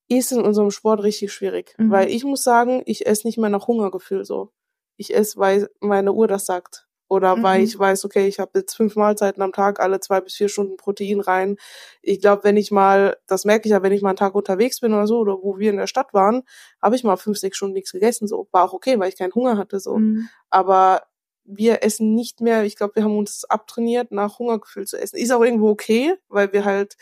ist 0.09 0.31
in 0.31 0.41
unserem 0.41 0.69
Sport 0.71 1.01
richtig 1.03 1.31
schwierig. 1.33 1.73
Mhm. 1.77 1.89
Weil 1.91 2.09
ich 2.09 2.23
muss 2.23 2.43
sagen, 2.43 2.83
ich 2.85 3.05
esse 3.07 3.25
nicht 3.27 3.37
mehr 3.39 3.49
nach 3.49 3.67
Hungergefühl 3.67 4.25
so. 4.25 4.51
Ich 4.97 5.15
esse, 5.15 5.37
weil 5.39 5.69
meine 5.79 6.13
Uhr 6.13 6.27
das 6.27 6.45
sagt. 6.45 6.85
Oder 7.07 7.41
weil 7.41 7.59
Mhm. 7.59 7.65
ich 7.65 7.79
weiß, 7.79 8.05
okay, 8.05 8.27
ich 8.27 8.39
habe 8.39 8.51
jetzt 8.59 8.75
fünf 8.75 8.95
Mahlzeiten 8.95 9.41
am 9.41 9.53
Tag, 9.53 9.79
alle 9.79 9.99
zwei 9.99 10.21
bis 10.21 10.35
vier 10.35 10.49
Stunden 10.49 10.77
Protein 10.77 11.19
rein. 11.21 11.57
Ich 12.03 12.19
glaube, 12.21 12.43
wenn 12.43 12.57
ich 12.57 12.69
mal, 12.69 13.17
das 13.25 13.45
merke 13.45 13.67
ich 13.67 13.71
ja, 13.71 13.81
wenn 13.81 13.93
ich 13.93 14.03
mal 14.03 14.09
einen 14.09 14.17
Tag 14.17 14.35
unterwegs 14.35 14.79
bin 14.81 14.93
oder 14.93 15.07
so, 15.07 15.17
oder 15.19 15.41
wo 15.41 15.57
wir 15.57 15.71
in 15.71 15.77
der 15.77 15.87
Stadt 15.87 16.13
waren, 16.13 16.43
habe 16.81 16.95
ich 16.95 17.03
mal 17.03 17.17
fünf, 17.17 17.39
sechs 17.39 17.57
Stunden 17.57 17.73
nichts 17.73 17.91
gegessen. 17.91 18.27
So 18.27 18.47
war 18.51 18.65
auch 18.65 18.73
okay, 18.73 18.99
weil 18.99 19.09
ich 19.09 19.17
keinen 19.17 19.33
Hunger 19.33 19.57
hatte. 19.57 19.79
So, 19.79 19.97
Mhm. 19.97 20.29
aber 20.51 21.01
wir 21.49 21.83
essen 21.83 22.15
nicht 22.15 22.41
mehr, 22.41 22.63
ich 22.65 22.75
glaube, 22.77 22.95
wir 22.97 23.03
haben 23.05 23.17
uns 23.17 23.45
abtrainiert, 23.45 24.11
nach 24.11 24.39
Hungergefühl 24.39 24.87
zu 24.87 24.97
essen. 24.99 25.17
Ist 25.17 25.31
auch 25.33 25.43
irgendwo 25.43 25.69
okay, 25.69 26.15
weil 26.29 26.53
wir 26.53 26.65
halt 26.65 26.97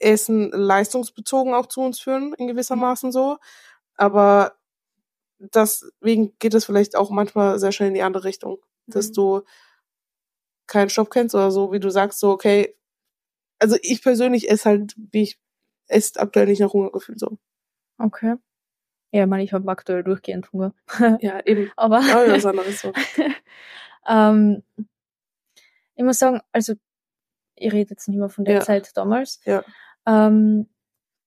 Essen 0.00 0.50
leistungsbezogen 0.50 1.54
auch 1.54 1.66
zu 1.66 1.80
uns 1.80 2.00
führen, 2.00 2.34
in 2.34 2.46
gewissermaßen 2.48 3.12
so. 3.12 3.38
Aber 3.96 4.54
deswegen 5.38 6.34
geht 6.40 6.54
es 6.54 6.66
vielleicht 6.66 6.96
auch 6.96 7.10
manchmal 7.10 7.58
sehr 7.60 7.72
schnell 7.72 7.88
in 7.90 7.94
die 7.94 8.02
andere 8.02 8.24
Richtung, 8.24 8.58
dass 8.88 9.10
Mhm. 9.10 9.14
du 9.14 9.42
keinen 10.66 10.90
Stopp 10.90 11.10
kennst 11.10 11.34
oder 11.34 11.50
so, 11.50 11.72
wie 11.72 11.80
du 11.80 11.90
sagst, 11.90 12.20
so, 12.20 12.30
okay, 12.30 12.76
also 13.60 13.76
ich 13.82 14.02
persönlich 14.02 14.50
esse 14.50 14.66
halt, 14.70 14.94
wie 15.12 15.22
ich 15.24 15.40
esse 15.88 16.20
aktuell 16.20 16.46
nicht 16.48 16.60
nach 16.60 16.72
Hungergefühl 16.74 17.18
so. 17.18 17.38
Okay. 18.00 18.36
Ja, 19.14 19.22
ich 19.24 19.28
meine, 19.30 19.44
ich 19.44 19.52
habe 19.52 19.70
aktuell 19.70 20.02
durchgehend 20.02 20.50
Hunger. 20.52 20.74
Ja, 21.22 21.40
eben. 21.46 21.70
Aber 21.76 21.98
Aber 21.98 22.32
was 22.32 22.44
anderes 22.46 22.80
so. 22.80 22.92
ähm, 24.08 24.62
ich 25.94 26.04
muss 26.04 26.18
sagen, 26.18 26.40
also 26.52 26.74
ich 27.56 27.72
rede 27.72 27.90
jetzt 27.90 28.08
nicht 28.08 28.18
mehr 28.18 28.28
von 28.28 28.44
der 28.44 28.56
Ja. 28.56 28.60
Zeit 28.60 28.90
damals. 28.96 29.40
Ja. 29.44 29.62
Ähm, 30.06 30.68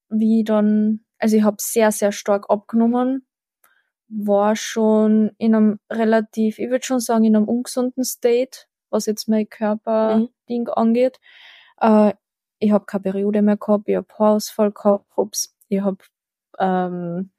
wie 0.09 0.43
dann, 0.43 1.05
also 1.19 1.37
ich 1.37 1.43
habe 1.43 1.57
sehr, 1.61 1.91
sehr 1.93 2.11
stark 2.11 2.49
abgenommen, 2.49 3.25
war 4.09 4.55
schon 4.57 5.31
in 5.37 5.55
einem 5.55 5.79
relativ, 5.89 6.59
ich 6.59 6.69
würde 6.69 6.85
schon 6.85 6.99
sagen, 6.99 7.23
in 7.25 7.35
einem 7.37 7.47
ungesunden 7.47 8.03
State, 8.03 8.67
was 8.89 9.05
jetzt 9.05 9.29
mein 9.29 9.43
Mhm. 9.43 9.49
Körperding 9.49 10.67
angeht. 10.69 11.19
Äh, 11.81 12.13
ich 12.59 12.71
habe 12.71 12.85
keine 12.85 13.03
Periode 13.03 13.41
mehr 13.41 13.57
gehabt, 13.57 13.87
ich 13.87 13.95
habe 13.95 14.07
Haarausfall 14.19 14.71
gehabt, 14.71 15.05
ups, 15.15 15.55
ich 15.69 15.81
habe 15.81 15.97
ähm, 16.59 17.31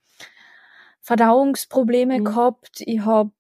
Verdauungsprobleme 1.09 2.19
Mhm. 2.21 2.25
gehabt, 2.25 2.83
ich 2.83 3.01
habe 3.01 3.31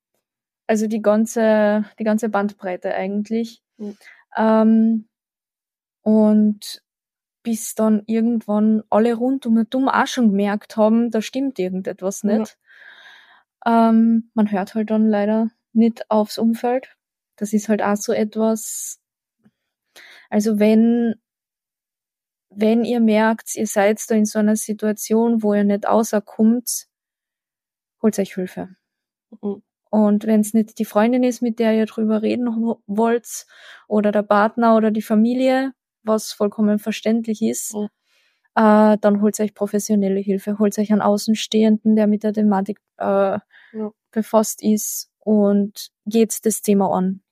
also 0.67 0.87
die 0.87 1.03
ganze, 1.03 1.85
die 1.99 2.05
ganze 2.05 2.31
Bandbreite 2.31 2.95
eigentlich. 2.95 3.63
Mhm. 3.77 3.97
Ähm, 4.35 5.09
und 6.03 6.83
bis 7.43 7.75
dann 7.75 8.05
irgendwann 8.07 8.83
alle 8.89 9.13
rund 9.15 9.45
um 9.45 9.59
und 9.59 9.75
um 9.75 9.87
auch 9.91 10.07
schon 10.07 10.31
gemerkt 10.31 10.79
haben, 10.79 11.11
da 11.11 11.21
stimmt 11.21 11.59
irgendetwas 11.59 12.23
Ja. 12.23 12.39
nicht. 12.39 12.57
Ähm, 13.67 14.31
man 14.33 14.51
hört 14.51 14.75
halt 14.75 14.89
dann 14.89 15.07
leider 15.07 15.51
nicht 15.75 16.11
aufs 16.11 16.39
Umfeld. 16.39 16.97
Das 17.37 17.53
ist 17.53 17.69
halt 17.69 17.83
auch 17.83 17.97
so 17.97 18.15
etwas. 18.15 18.99
Also 20.31 20.59
wenn, 20.59 21.17
wenn 22.49 22.87
ihr 22.87 23.01
merkt, 23.01 23.55
ihr 23.57 23.67
seid 23.67 24.01
da 24.09 24.15
in 24.15 24.25
so 24.25 24.39
einer 24.39 24.57
Situation, 24.57 25.43
wo 25.43 25.53
ihr 25.53 25.65
nicht 25.65 25.87
außerkommt, 25.87 26.89
holt 28.03 28.19
euch 28.19 28.35
Hilfe. 28.35 28.69
Mhm. 29.43 29.63
Und 29.91 30.27
wenn 30.27 30.41
es 30.41 30.55
nicht 30.55 30.79
die 30.79 30.85
Freundin 30.85 31.23
ist, 31.25 31.43
mit 31.43 31.59
der 31.59 31.75
ihr 31.77 31.87
drüber 31.87 32.23
reden 32.23 32.47
wo- 32.63 32.83
wollt, 32.87 33.47
oder 33.89 34.13
der 34.13 34.23
Partner 34.23 34.77
oder 34.77 34.91
die 34.91 35.03
Familie, 35.03 35.73
was 36.03 36.33
vollkommen 36.33 36.79
verständlich 36.79 37.43
ist, 37.43 37.75
Mhm. 37.75 37.89
äh, 38.57 38.99
dann 39.01 39.23
holt 39.23 39.39
euch 39.41 39.55
professionelle 39.55 40.21
Hilfe, 40.21 40.59
holt 40.59 40.79
euch 40.79 40.93
einen 40.93 41.03
Außenstehenden, 41.03 41.97
der 41.97 42.07
mit 42.07 42.25
der 42.25 42.33
Thematik 42.35 42.81
äh, 42.99 43.39
Ja. 43.73 43.93
befasst 44.13 44.63
ist 44.63 45.11
und 45.21 45.91
geht 46.07 46.45
das 46.47 46.63
Thema 46.63 46.91
an. 46.93 47.23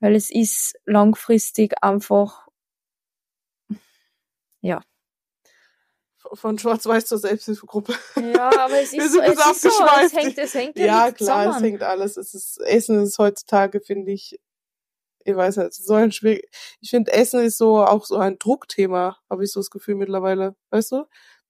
Weil 0.00 0.14
es 0.16 0.30
ist 0.30 0.78
langfristig 0.86 1.74
einfach, 1.82 2.48
ja. 4.62 4.80
Von 6.34 6.58
Schwarz-Weiß 6.58 7.06
zur 7.06 7.18
Selbsthilfegruppe. 7.18 7.94
Ja, 8.16 8.50
aber 8.60 8.80
es 8.80 8.92
ist, 8.94 9.12
so, 9.12 9.20
es, 9.20 9.38
ist 9.38 9.62
so, 9.62 9.70
es 10.04 10.12
hängt, 10.14 10.36
es 10.38 10.54
hängt 10.54 10.78
ja, 10.78 10.84
Ja, 11.06 11.12
klar, 11.12 11.40
es 11.42 11.46
zusammen. 11.48 11.64
hängt 11.64 11.82
alles. 11.82 12.16
Es 12.16 12.34
ist, 12.34 12.60
Essen 12.60 13.02
ist 13.02 13.18
heutzutage, 13.18 13.80
finde 13.80 14.12
ich, 14.12 14.38
ich 15.24 15.36
weiß 15.36 15.56
nicht, 15.58 15.74
so 15.74 15.94
ein 15.94 16.12
schwierig. 16.12 16.48
Ich 16.80 16.90
finde, 16.90 17.12
Essen 17.12 17.40
ist 17.40 17.58
so 17.58 17.78
auch 17.84 18.04
so 18.06 18.16
ein 18.16 18.38
Druckthema, 18.38 19.18
habe 19.30 19.44
ich 19.44 19.52
so 19.52 19.60
das 19.60 19.70
Gefühl 19.70 19.94
mittlerweile. 19.96 20.54
Weißt 20.70 20.92
du? 20.92 21.04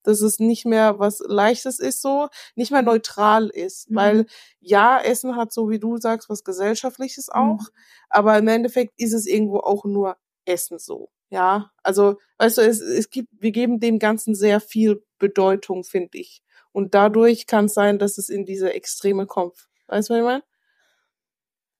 Dass 0.04 0.20
es 0.20 0.38
nicht 0.38 0.64
mehr 0.64 0.98
was 0.98 1.20
Leichtes 1.26 1.78
ist, 1.80 2.00
so, 2.02 2.28
nicht 2.54 2.70
mehr 2.70 2.82
neutral 2.82 3.48
ist. 3.48 3.90
Mhm. 3.90 3.96
Weil 3.96 4.26
ja, 4.60 4.98
Essen 5.00 5.36
hat, 5.36 5.52
so 5.52 5.68
wie 5.70 5.78
du 5.80 5.98
sagst, 5.98 6.28
was 6.28 6.44
Gesellschaftliches 6.44 7.28
auch, 7.30 7.58
Mhm. 7.60 7.66
aber 8.08 8.38
im 8.38 8.48
Endeffekt 8.48 8.94
ist 8.96 9.12
es 9.12 9.26
irgendwo 9.26 9.58
auch 9.58 9.84
nur 9.84 10.16
Essen 10.44 10.78
so. 10.78 11.10
Ja, 11.30 11.70
also, 11.82 12.18
weißt 12.38 12.58
du, 12.58 12.62
es, 12.62 12.80
es 12.80 13.10
gibt, 13.10 13.28
wir 13.32 13.50
geben 13.52 13.80
dem 13.80 13.98
Ganzen 13.98 14.34
sehr 14.34 14.60
viel 14.60 15.04
Bedeutung, 15.18 15.84
finde 15.84 16.18
ich. 16.18 16.42
Und 16.72 16.94
dadurch 16.94 17.46
kann 17.46 17.66
es 17.66 17.74
sein, 17.74 17.98
dass 17.98 18.18
es 18.18 18.28
in 18.28 18.44
diese 18.46 18.72
Extreme 18.72 19.26
kommt. 19.26 19.68
Weißt 19.88 20.08
du, 20.10 20.14
was 20.14 20.18
ich 20.20 20.24
meine? 20.24 20.42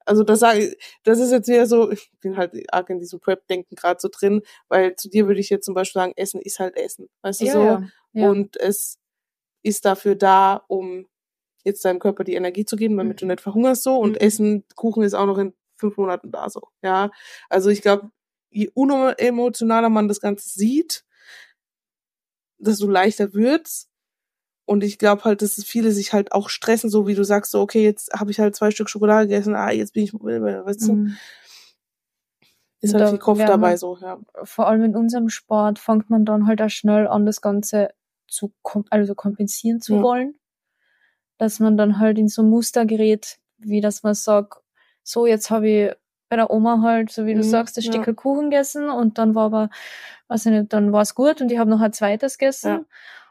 Also 0.07 0.23
das 0.25 0.41
sage 0.41 0.61
ich, 0.69 0.77
das 1.05 1.19
ist 1.19 1.31
jetzt 1.33 1.49
wieder 1.49 1.67
so, 1.67 1.91
ich 1.93 2.11
bin 2.21 2.37
halt 2.37 2.53
arg 2.73 2.89
in 2.91 2.99
diesem 2.99 3.21
Prep-Denken 3.21 3.77
gerade 3.77 4.01
so 4.01 4.09
drin, 4.11 4.43
weil 4.69 4.97
zu 4.97 5.09
dir 5.11 5.27
würde 5.27 5.41
ich 5.41 5.51
jetzt 5.51 5.67
zum 5.67 5.75
Beispiel 5.75 6.01
sagen, 6.01 6.13
Essen 6.17 6.41
ist 6.41 6.59
halt 6.61 6.77
Essen. 6.77 7.09
Weißt 7.23 7.41
du 7.41 7.45
Ja, 7.47 7.53
so? 7.53 7.63
ja, 7.63 7.83
ja. 8.13 8.31
Und 8.31 8.57
es 8.57 8.99
ist 9.63 9.85
dafür 9.85 10.15
da, 10.17 10.65
um 10.69 11.07
jetzt 11.65 11.85
deinem 11.85 11.99
Körper 12.01 12.25
die 12.25 12.35
Energie 12.35 12.65
zu 12.65 12.77
geben, 12.77 12.97
damit 12.97 13.17
Mhm. 13.17 13.21
du 13.21 13.27
nicht 13.27 13.41
verhungerst 13.43 13.83
so. 13.83 13.97
Und 13.99 14.13
Mhm. 14.13 14.19
Essen, 14.19 14.65
Kuchen 14.77 15.03
ist 15.03 15.15
auch 15.15 15.27
noch 15.27 15.39
in 15.39 15.55
fünf 15.77 15.97
Monaten 15.99 16.31
da 16.33 16.49
so. 16.51 16.63
Ja. 16.83 17.11
Also 17.51 17.71
ich 17.71 17.83
glaube, 17.83 18.11
je 18.51 18.71
unemotionaler 18.75 19.89
man 19.89 20.09
das 20.09 20.21
Ganze 20.21 20.49
sieht, 20.49 21.05
desto 22.59 22.87
leichter 22.89 23.33
wird's. 23.35 23.89
Und 24.65 24.85
ich 24.85 24.99
glaube 24.99 25.25
halt, 25.25 25.41
dass 25.41 25.55
viele 25.65 25.93
sich 25.93 26.13
halt 26.13 26.33
auch 26.33 26.51
stressen, 26.51 26.91
so 26.91 27.07
wie 27.07 27.15
du 27.15 27.25
sagst, 27.25 27.53
so, 27.53 27.61
okay, 27.61 27.83
jetzt 27.83 28.13
habe 28.13 28.31
ich 28.31 28.39
halt 28.39 28.55
zwei 28.55 28.71
Stück 28.71 28.91
Schokolade 28.91 29.27
gegessen, 29.29 29.55
ah, 29.55 29.71
jetzt 29.71 29.95
bin 29.95 30.05
ich, 30.05 30.13
weißt 30.13 30.89
du, 30.89 30.93
Mhm. 30.93 31.17
ist 32.81 32.93
halt 32.93 33.01
da 33.03 33.09
viel 33.11 33.19
Kopf 33.19 33.39
dabei 33.39 33.71
wir- 33.73 33.79
so, 33.79 33.97
ja. 33.97 34.19
vor 34.45 34.67
allem 34.69 34.83
in 34.85 34.95
unserem 34.97 35.31
Sport 35.31 35.79
fängt 35.79 36.11
man 36.11 36.25
dann 36.27 36.47
halt 36.47 36.61
auch 36.61 36.69
schnell 36.69 37.07
an, 37.09 37.25
das 37.25 37.41
Ganze 37.41 37.91
zu 38.29 38.53
kom 38.63 38.85
also 38.91 39.15
kompensieren 39.15 39.81
zu 39.81 39.95
Ja. 39.97 40.03
wollen. 40.03 40.35
Dass 41.39 41.61
man 41.61 41.77
dann 41.79 41.99
halt 41.99 42.19
in 42.19 42.29
so 42.29 42.43
ein 42.43 42.51
Muster 42.51 42.85
gerät, 42.85 43.39
wie 43.57 43.81
dass 43.81 44.03
man 44.03 44.15
sagt, 44.15 44.61
so 45.03 45.25
jetzt 45.25 45.51
habe 45.51 45.69
ich 45.69 45.93
bei 46.29 46.37
der 46.37 46.51
Oma 46.51 46.81
halt, 46.83 47.11
so 47.11 47.27
wie 47.27 47.35
du 47.35 47.41
Mhm, 47.41 47.45
sagst, 47.45 47.77
das 47.77 47.85
ja. 47.85 47.93
Stück 47.93 48.17
Kuchen 48.17 48.51
gegessen 48.51 48.91
und 48.91 49.19
dann 49.19 49.35
war 49.35 49.47
aber, 49.47 49.71
weiß 50.29 50.47
ich 50.47 50.53
nicht, 50.53 50.73
dann 50.73 50.93
war 50.93 51.03
es 51.03 51.15
gut 51.15 51.41
und 51.41 51.51
ich 51.53 51.59
habe 51.59 51.71
noch 51.71 51.81
ein 51.81 51.93
zweites 51.93 52.39
gegessen. 52.39 52.69
Ja. 52.71 52.85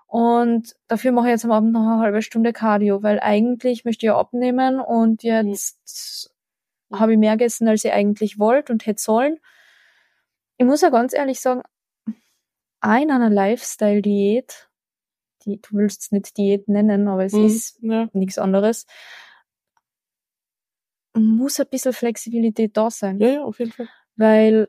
Und 0.08 0.75
dafür 0.88 1.12
mache 1.12 1.27
ich 1.27 1.32
jetzt 1.32 1.46
am 1.46 1.51
Abend 1.51 1.74
noch 1.74 1.82
eine 1.82 2.00
halbe 2.00 2.22
Stunde 2.22 2.54
Cardio, 2.54 3.04
weil 3.04 3.20
eigentlich 3.20 3.84
möchte 3.86 4.06
ich 4.06 4.08
ja 4.08 4.18
abnehmen 4.18 4.80
und 4.80 5.22
jetzt 5.24 6.32
Mhm. 6.89 7.00
habe 7.00 7.13
ich 7.13 7.18
mehr 7.20 7.34
gegessen, 7.38 7.68
als 7.68 7.84
ich 7.84 7.92
eigentlich 7.92 8.39
wollte 8.39 8.72
und 8.72 8.86
hätte 8.86 9.01
sollen. 9.01 9.39
Ich 10.58 10.66
muss 10.66 10.82
ja 10.82 10.89
ganz 10.89 11.13
ehrlich 11.13 11.39
sagen, 11.42 11.62
auch 12.82 12.96
in 13.01 13.12
einer 13.12 13.30
Lifestyle-Diät, 13.30 14.70
die, 15.44 15.62
du 15.62 15.70
willst 15.77 16.01
es 16.04 16.12
nicht 16.12 16.38
Diät 16.38 16.68
nennen, 16.68 17.08
aber 17.08 17.25
es 17.25 17.34
Mhm, 17.34 17.46
ist 17.46 17.77
ja. 17.82 18.10
nichts 18.13 18.38
anderes, 18.38 18.86
muss 21.20 21.60
ein 21.60 21.68
bisschen 21.70 21.94
Flexibilität 21.94 22.76
da 22.78 22.90
sein. 22.90 23.20
ja, 23.20 23.28
ja, 23.30 23.44
auf 23.44 23.60
jeden 23.60 23.72
Fall. 23.72 23.88
Weil 24.16 24.68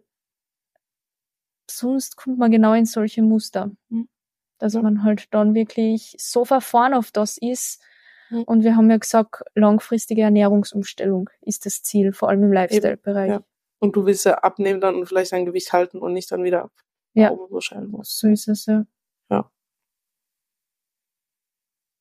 sonst 1.71 2.17
kommt 2.17 2.39
man 2.39 2.51
genau 2.51 2.73
in 2.75 2.85
solche 2.87 3.23
Muster. 3.23 3.71
Mhm. 3.89 4.09
Dass 4.59 4.75
Ja. 4.75 4.83
man 4.83 5.05
halt 5.05 5.33
dann 5.33 5.55
wirklich 5.55 6.17
so 6.19 6.45
verfahren 6.45 6.95
auf 6.95 7.11
das 7.13 7.39
ist. 7.39 7.81
Mhm. 8.31 8.43
Und 8.45 8.65
wir 8.65 8.77
haben 8.77 8.91
ja 8.91 8.97
gesagt, 8.97 9.43
langfristige 9.55 10.23
Ernährungsumstellung 10.23 11.31
ist 11.43 11.67
das 11.67 11.83
Ziel, 11.83 12.13
vor 12.13 12.29
allem 12.29 12.43
im 12.43 12.53
Lifestyle-Bereich. 12.53 13.31
ja. 13.31 13.43
Und 13.81 13.95
du 13.95 14.05
willst 14.07 14.25
ja 14.25 14.35
abnehmen 14.39 14.81
dann 14.81 14.97
und 14.97 15.07
vielleicht 15.07 15.31
dein 15.33 15.47
Gewicht 15.47 15.73
halten 15.73 15.99
und 15.99 16.13
nicht 16.13 16.33
dann 16.33 16.43
wieder 16.43 16.65
ab. 16.65 16.73
Ja. 17.15 17.31
Oben 17.31 17.61
so 17.61 17.81
muss. 17.87 18.19
So 18.19 18.29
ist 18.29 18.49
es 18.49 18.67
ja. 18.67 18.85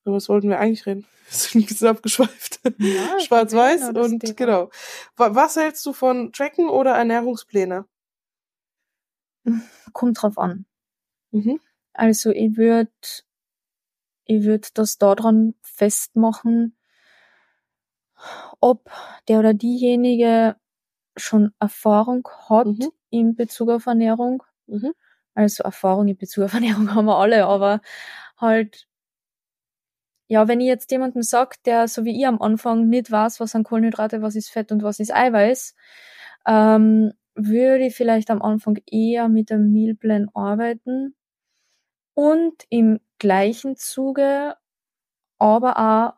Über 0.07 0.15
was 0.15 0.29
wollten 0.29 0.49
wir 0.49 0.59
eigentlich 0.59 0.85
reden? 0.85 1.05
Wir 1.29 1.33
sind 1.37 1.61
ein 1.61 1.65
bisschen 1.67 1.87
abgeschweift. 1.89 2.61
Ja, 2.79 3.19
Schwarz-Weiß 3.19 3.87
genau 3.89 4.03
und 4.05 4.19
Thema. 4.21 4.33
genau. 4.33 4.69
Wa- 5.17 5.35
Was 5.35 5.57
hältst 5.57 5.85
du 5.85 5.91
von 5.91 6.31
Tracken 6.31 6.69
oder 6.69 6.91
Ernährungspläne? 6.95 7.85
Kommt 9.93 10.21
drauf 10.21 10.37
an. 10.37 10.65
Mhm. 11.31 11.59
Also 11.93 12.29
ich 12.31 12.55
würde 12.57 12.91
ich 14.25 14.43
würd 14.43 14.77
das 14.77 14.97
daran 14.97 15.53
festmachen, 15.61 16.77
ob 18.59 18.89
der 19.27 19.39
oder 19.39 19.53
diejenige 19.53 20.55
schon 21.15 21.51
Erfahrung 21.59 22.27
hat 22.49 22.67
Mhm. 22.67 22.91
in 23.09 23.35
Bezug 23.35 23.69
auf 23.69 23.85
Ernährung. 23.85 24.43
Mhm. 24.67 24.93
Also 25.33 25.63
Erfahrung 25.63 26.07
in 26.07 26.17
Bezug 26.17 26.45
auf 26.45 26.53
Ernährung 26.53 26.87
haben 26.95 27.05
wir 27.05 27.17
alle, 27.17 27.45
aber 27.45 27.81
halt, 28.37 28.86
ja, 30.27 30.47
wenn 30.47 30.59
ich 30.61 30.67
jetzt 30.67 30.91
jemandem 30.91 31.21
sag, 31.23 31.61
der 31.63 31.87
so 31.87 32.05
wie 32.05 32.17
ich 32.19 32.27
am 32.27 32.41
Anfang 32.41 32.89
nicht 32.89 33.11
weiß, 33.11 33.39
was 33.39 33.51
sind 33.51 33.63
Kohlenhydrate, 33.65 34.21
was 34.21 34.35
ist 34.35 34.49
Fett 34.51 34.71
und 34.71 34.83
was 34.83 34.99
ist 34.99 35.13
Eiweiß, 35.13 35.75
ähm, 36.47 37.13
würde 37.35 37.85
ich 37.87 37.95
vielleicht 37.95 38.29
am 38.31 38.41
Anfang 38.41 38.77
eher 38.91 39.29
mit 39.29 39.51
einem 39.51 39.71
Mealplan 39.71 40.29
arbeiten 40.33 41.15
und 42.15 42.65
im 42.69 42.99
gleichen 43.19 43.75
Zuge 43.77 44.55
aber 45.39 45.77
auch 45.79 46.13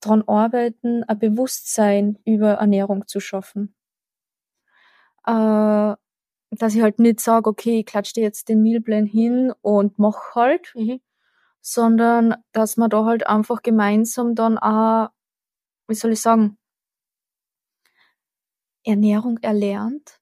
dran 0.00 0.22
arbeiten, 0.28 1.02
ein 1.04 1.18
Bewusstsein 1.18 2.18
über 2.26 2.52
Ernährung 2.54 3.06
zu 3.08 3.20
schaffen. 3.20 3.74
Äh, 5.26 5.94
dass 6.52 6.74
ich 6.74 6.82
halt 6.82 6.98
nicht 7.00 7.20
sage, 7.20 7.48
okay, 7.50 7.80
ich 7.80 7.86
klatsch 7.86 8.12
dir 8.14 8.22
jetzt 8.22 8.48
den 8.48 8.62
Mealplan 8.62 9.06
hin 9.06 9.52
und 9.62 9.98
mach 9.98 10.34
halt, 10.34 10.76
Mhm. 10.76 11.00
Sondern 11.62 12.34
dass 12.52 12.76
man 12.76 12.90
da 12.90 13.04
halt 13.04 13.26
einfach 13.26 13.62
gemeinsam 13.62 14.34
dann 14.34 14.58
auch, 14.58 15.08
wie 15.88 15.94
soll 15.94 16.12
ich 16.12 16.20
sagen, 16.20 16.58
Ernährung 18.84 19.38
erlernt. 19.38 20.20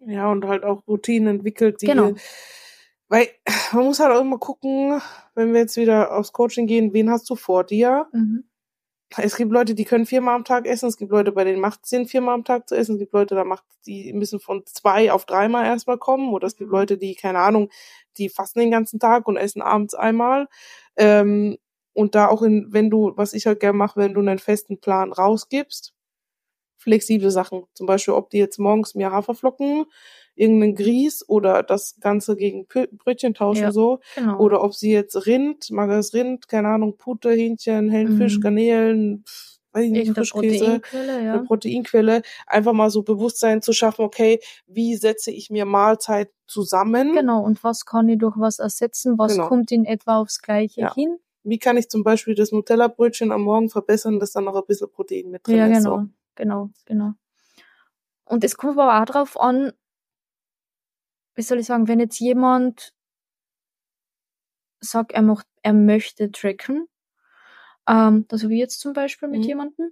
Ja, 0.00 0.30
und 0.30 0.44
halt 0.44 0.64
auch 0.64 0.86
Routinen 0.86 1.36
entwickelt, 1.36 1.82
die 1.82 1.86
Genau. 1.86 2.12
weil 3.08 3.28
man 3.72 3.84
muss 3.84 4.00
halt 4.00 4.12
auch 4.12 4.20
immer 4.20 4.38
gucken, 4.38 5.00
wenn 5.34 5.52
wir 5.52 5.60
jetzt 5.60 5.76
wieder 5.76 6.16
aufs 6.16 6.32
Coaching 6.32 6.66
gehen, 6.66 6.92
wen 6.92 7.10
hast 7.10 7.28
du 7.30 7.36
vor 7.36 7.64
dir? 7.64 8.08
Mhm. 8.12 8.44
Es 9.16 9.36
gibt 9.36 9.52
Leute, 9.52 9.74
die 9.74 9.84
können 9.84 10.04
viermal 10.04 10.34
am 10.34 10.44
Tag 10.44 10.66
essen, 10.66 10.88
es 10.88 10.98
gibt 10.98 11.10
Leute, 11.10 11.32
bei 11.32 11.44
denen 11.44 11.60
macht 11.60 11.80
es 11.84 11.90
Sinn, 11.90 12.06
viermal 12.06 12.34
am 12.34 12.44
Tag 12.44 12.68
zu 12.68 12.76
essen, 12.76 12.94
es 12.96 12.98
gibt 12.98 13.14
Leute, 13.14 13.34
da 13.34 13.44
macht 13.44 13.64
die 13.86 14.12
müssen 14.12 14.38
von 14.38 14.66
zwei 14.66 15.10
auf 15.12 15.24
dreimal 15.24 15.64
erstmal 15.64 15.98
kommen, 15.98 16.32
oder 16.32 16.46
es 16.46 16.56
gibt. 16.56 16.70
Leute, 16.70 16.98
die, 16.98 17.14
keine 17.14 17.38
Ahnung, 17.40 17.70
die 18.18 18.28
fasten 18.28 18.60
den 18.60 18.70
ganzen 18.70 19.00
Tag 19.00 19.26
und 19.26 19.36
essen 19.38 19.62
abends 19.62 19.94
einmal. 19.94 20.48
Ähm, 20.96 21.56
und 21.94 22.14
da 22.14 22.28
auch 22.28 22.42
in, 22.42 22.72
wenn 22.72 22.90
du, 22.90 23.12
was 23.16 23.32
ich 23.32 23.46
halt 23.46 23.60
gerne 23.60 23.78
mache, 23.78 23.98
wenn 23.98 24.14
du 24.14 24.20
einen 24.20 24.38
festen 24.38 24.78
Plan 24.78 25.12
rausgibst, 25.12 25.94
flexible 26.76 27.30
Sachen. 27.30 27.64
Zum 27.74 27.86
Beispiel, 27.86 28.14
ob 28.14 28.30
die 28.30 28.38
jetzt 28.38 28.58
morgens 28.58 28.94
mir 28.94 29.10
Haferflocken, 29.10 29.86
irgendeinen 30.38 30.74
Grieß 30.76 31.28
oder 31.28 31.62
das 31.62 31.96
Ganze 32.00 32.36
gegen 32.36 32.66
Pö- 32.66 32.88
Brötchen 32.92 33.34
tauschen 33.34 33.62
Ja. 33.64 33.72
so. 33.72 34.00
Genau. 34.14 34.38
Oder 34.38 34.62
ob 34.62 34.74
sie 34.74 34.92
jetzt 34.92 35.26
Rind, 35.26 35.70
mageres 35.70 36.14
Rind, 36.14 36.48
keine 36.48 36.68
Ahnung, 36.68 36.96
Pute, 36.96 37.30
Hähnchen, 37.30 37.88
hellen 37.90 38.16
Fisch, 38.16 38.36
Mhm. 38.38 38.40
Garnelen, 38.42 39.24
pff, 39.26 39.58
weiß 39.72 39.84
ich 39.84 39.90
nicht, 39.90 40.14
Frischkäse, 40.14 40.80
Proteinquelle, 40.80 41.12
eine 41.16 41.24
ja. 41.24 41.38
Proteinquelle, 41.42 42.22
einfach 42.46 42.72
mal 42.72 42.88
so 42.90 43.02
Bewusstsein 43.02 43.60
zu 43.62 43.72
schaffen, 43.72 44.02
okay, 44.04 44.40
wie 44.66 44.94
setze 44.96 45.30
ich 45.30 45.50
mir 45.50 45.64
Mahlzeit 45.66 46.30
zusammen? 46.46 47.14
Genau, 47.14 47.42
und 47.44 47.62
was 47.64 47.84
kann 47.84 48.08
ich 48.08 48.18
durch 48.18 48.36
was 48.38 48.58
ersetzen? 48.60 49.18
Was 49.18 49.32
Genau. 49.34 49.48
kommt 49.48 49.70
in 49.72 49.84
etwa 49.84 50.18
aufs 50.20 50.40
Gleiche 50.40 50.80
Ja. 50.82 50.94
hin? 50.94 51.18
Wie 51.44 51.58
kann 51.58 51.76
ich 51.76 51.88
zum 51.88 52.02
Beispiel 52.02 52.34
das 52.34 52.50
Nutella-Brötchen 52.52 53.30
am 53.32 53.42
Morgen 53.42 53.68
verbessern, 53.70 54.18
dass 54.20 54.32
da 54.32 54.40
noch 54.40 54.54
ein 54.56 54.62
bisschen 54.66 54.90
Protein 54.90 55.30
mit 55.30 55.46
drin 55.46 55.56
Ja, 55.56 55.66
ist? 55.66 55.78
genau, 55.84 55.96
So. 55.98 56.06
genau, 56.34 56.70
genau. 56.86 57.12
Und 58.24 58.44
es 58.44 58.56
kommt 58.56 58.78
aber 58.78 59.00
auch 59.00 59.04
drauf 59.06 59.40
an, 59.40 59.72
wie 61.38 61.42
soll 61.42 61.60
ich 61.60 61.66
sagen, 61.66 61.86
wenn 61.86 62.00
jetzt 62.00 62.18
jemand 62.18 62.92
sagt, 64.80 65.12
er, 65.12 65.22
macht, 65.22 65.46
er 65.62 65.72
möchte 65.72 66.32
tracken, 66.32 66.88
ähm, 67.86 68.26
also 68.28 68.48
wie 68.48 68.58
jetzt 68.58 68.80
zum 68.80 68.92
Beispiel 68.92 69.28
mit 69.28 69.42
Mhm. 69.42 69.46
jemandem, 69.46 69.90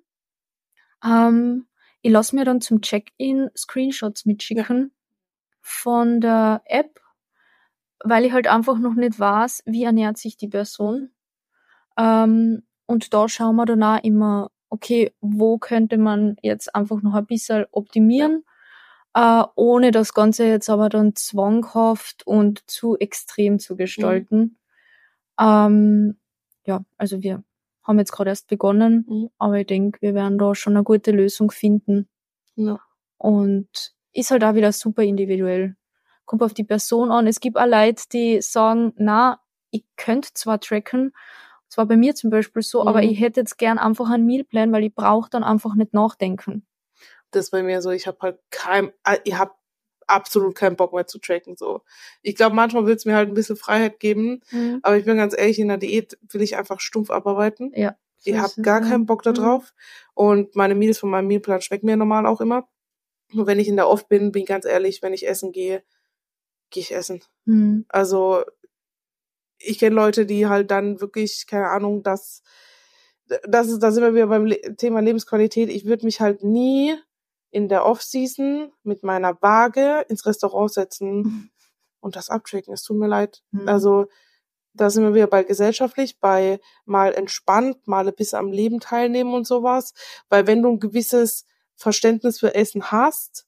ähm, 1.04 1.68
ich 2.02 2.10
lasse 2.10 2.34
mir 2.34 2.44
dann 2.44 2.60
zum 2.60 2.80
Check-in 2.80 3.48
Screenshots 3.56 4.26
mitschicken 4.26 4.92
von 5.60 6.20
der 6.20 6.62
App, 6.64 7.00
weil 8.02 8.24
ich 8.24 8.32
halt 8.32 8.48
einfach 8.48 8.78
noch 8.78 8.94
nicht 8.94 9.20
weiß, 9.20 9.62
wie 9.66 9.84
ernährt 9.84 10.18
sich 10.18 10.36
die 10.36 10.48
Person. 10.48 11.10
Ähm, 11.96 12.64
und 12.86 13.14
da 13.14 13.28
schauen 13.28 13.54
wir 13.54 13.66
dann 13.66 13.84
auch 13.84 14.02
immer, 14.02 14.50
okay, 14.68 15.14
wo 15.20 15.58
könnte 15.58 15.96
man 15.96 16.36
jetzt 16.42 16.74
einfach 16.74 17.02
noch 17.02 17.14
ein 17.14 17.26
bisschen 17.26 17.66
optimieren, 17.70 18.44
äh, 19.16 19.44
ohne 19.56 19.92
das 19.92 20.14
Ganze 20.14 20.46
jetzt 20.46 20.70
aber 20.70 20.90
dann 20.90 21.16
zwanghaft 21.16 22.26
und 22.28 22.70
zu 22.70 22.98
extrem 22.98 23.58
zu 23.60 23.76
gestalten. 23.76 24.58
Ähm, 25.40 26.18
ja, 26.66 26.84
also 26.98 27.22
wir 27.22 27.44
haben 27.84 27.98
jetzt 27.98 28.12
gerade 28.12 28.30
erst 28.30 28.48
begonnen, 28.48 29.06
Mhm. 29.08 29.30
aber 29.38 29.60
ich 29.60 29.66
denke, 29.66 30.00
wir 30.02 30.14
werden 30.14 30.38
da 30.38 30.54
schon 30.54 30.74
eine 30.76 30.84
gute 30.84 31.12
Lösung 31.12 31.50
finden. 31.50 32.08
Ja. 32.56 32.78
Und 33.18 33.94
ist 34.12 34.30
halt 34.30 34.44
auch 34.44 34.54
wieder 34.54 34.72
super 34.72 35.02
individuell. 35.02 35.76
Kommt 36.26 36.42
auf 36.42 36.54
die 36.54 36.64
Person 36.64 37.10
an. 37.12 37.26
Es 37.28 37.40
gibt 37.40 37.58
auch 37.58 37.66
Leute, 37.66 38.04
die 38.12 38.40
sagen, 38.42 38.92
na, 38.96 39.40
ich 39.70 39.84
könnte 39.96 40.30
zwar 40.34 40.60
tracken, 40.60 41.12
das 41.68 41.78
war 41.78 41.86
bei 41.86 41.96
mir 41.96 42.14
zum 42.14 42.30
Beispiel 42.30 42.62
so, 42.62 42.82
aber 42.86 43.02
Mhm. 43.02 43.08
ich 43.10 43.20
hätte 43.20 43.40
jetzt 43.40 43.58
gern 43.58 43.78
einfach 43.78 44.10
einen 44.10 44.26
Mealplan, 44.26 44.72
weil 44.72 44.84
ich 44.84 44.94
brauche 44.94 45.30
dann 45.30 45.44
einfach 45.44 45.74
nicht 45.74 45.94
nachdenken. 45.94 46.66
Das 47.36 47.50
bei 47.50 47.62
mir 47.62 47.82
so, 47.82 47.90
ich 47.90 48.06
habe 48.06 48.18
halt 48.20 48.38
kein, 48.50 48.92
äh, 49.04 49.18
ich 49.24 49.34
habe 49.34 49.52
absolut 50.06 50.54
keinen 50.54 50.76
Bock 50.76 50.92
mehr 50.92 51.06
zu 51.06 51.18
tracken. 51.18 51.56
So, 51.56 51.82
ich 52.22 52.36
glaube, 52.36 52.54
manchmal 52.54 52.86
will 52.86 52.94
es 52.94 53.04
mir 53.04 53.16
halt 53.16 53.28
ein 53.28 53.34
bisschen 53.34 53.56
Freiheit 53.56 53.98
geben, 54.00 54.40
aber 54.82 54.96
ich 54.96 55.04
bin 55.04 55.16
ganz 55.16 55.36
ehrlich, 55.36 55.58
in 55.58 55.68
der 55.68 55.78
Diät 55.78 56.16
will 56.30 56.42
ich 56.42 56.56
einfach 56.56 56.80
stumpf 56.80 57.10
abarbeiten. 57.10 57.72
Ja. 57.74 57.96
Ich 58.24 58.36
habe 58.36 58.62
gar 58.62 58.82
ja. 58.82 58.88
keinen 58.88 59.06
Bock 59.06 59.22
da 59.22 59.30
Mhm. 59.30 59.34
drauf. 59.34 59.74
Und 60.14 60.56
meine 60.56 60.74
Meals 60.74 60.98
von 60.98 61.10
meinem 61.10 61.28
Mealplan 61.28 61.60
schmecken 61.60 61.86
mir 61.86 61.96
normal 61.96 62.26
auch 62.26 62.40
immer. 62.40 62.68
Nur 63.32 63.46
wenn 63.46 63.58
ich 63.58 63.68
in 63.68 63.76
der 63.76 63.88
Off 63.88 64.08
bin, 64.08 64.32
bin 64.32 64.42
ich 64.42 64.48
ganz 64.48 64.64
ehrlich, 64.64 65.02
wenn 65.02 65.12
ich 65.12 65.28
essen 65.28 65.52
gehe, 65.52 65.82
gehe 66.70 66.82
ich 66.82 66.94
essen. 66.94 67.22
Mhm. 67.44 67.84
Also 67.88 68.42
ich 69.58 69.78
kenne 69.78 69.94
Leute, 69.96 70.26
die 70.26 70.46
halt 70.46 70.70
dann 70.70 71.00
wirklich, 71.00 71.46
keine 71.46 71.68
Ahnung, 71.68 72.02
das, 72.02 72.42
das 73.48 73.68
ist, 73.68 73.80
da 73.80 73.90
sind 73.90 74.02
wir 74.04 74.14
wieder 74.14 74.26
beim 74.28 74.46
Le 74.46 74.76
Thema 74.76 75.00
Lebensqualität. 75.00 75.68
Ich 75.68 75.84
würde 75.84 76.04
mich 76.04 76.20
halt 76.20 76.44
nie 76.44 76.96
in 77.56 77.68
der 77.68 77.86
Off-Season 77.86 78.70
mit 78.82 79.02
meiner 79.02 79.40
Waage 79.40 80.04
ins 80.10 80.26
Restaurant 80.26 80.70
setzen 80.72 81.50
und 82.00 82.14
das 82.14 82.28
abchecken. 82.28 82.74
Es 82.74 82.82
tut 82.82 82.98
mir 82.98 83.08
leid. 83.08 83.42
Mhm. 83.50 83.66
Also 83.68 84.06
da 84.74 84.90
sind 84.90 85.04
wir 85.04 85.14
wieder 85.14 85.26
bei 85.26 85.42
gesellschaftlich, 85.42 86.20
bei 86.20 86.60
mal 86.84 87.14
entspannt, 87.14 87.86
mal 87.88 88.06
ein 88.06 88.14
bisschen 88.14 88.38
am 88.40 88.52
Leben 88.52 88.78
teilnehmen 88.78 89.32
und 89.32 89.46
sowas. 89.46 89.94
Weil 90.28 90.46
wenn 90.46 90.60
du 90.60 90.68
ein 90.68 90.80
gewisses 90.80 91.46
Verständnis 91.76 92.38
für 92.40 92.54
Essen 92.54 92.90
hast, 92.90 93.46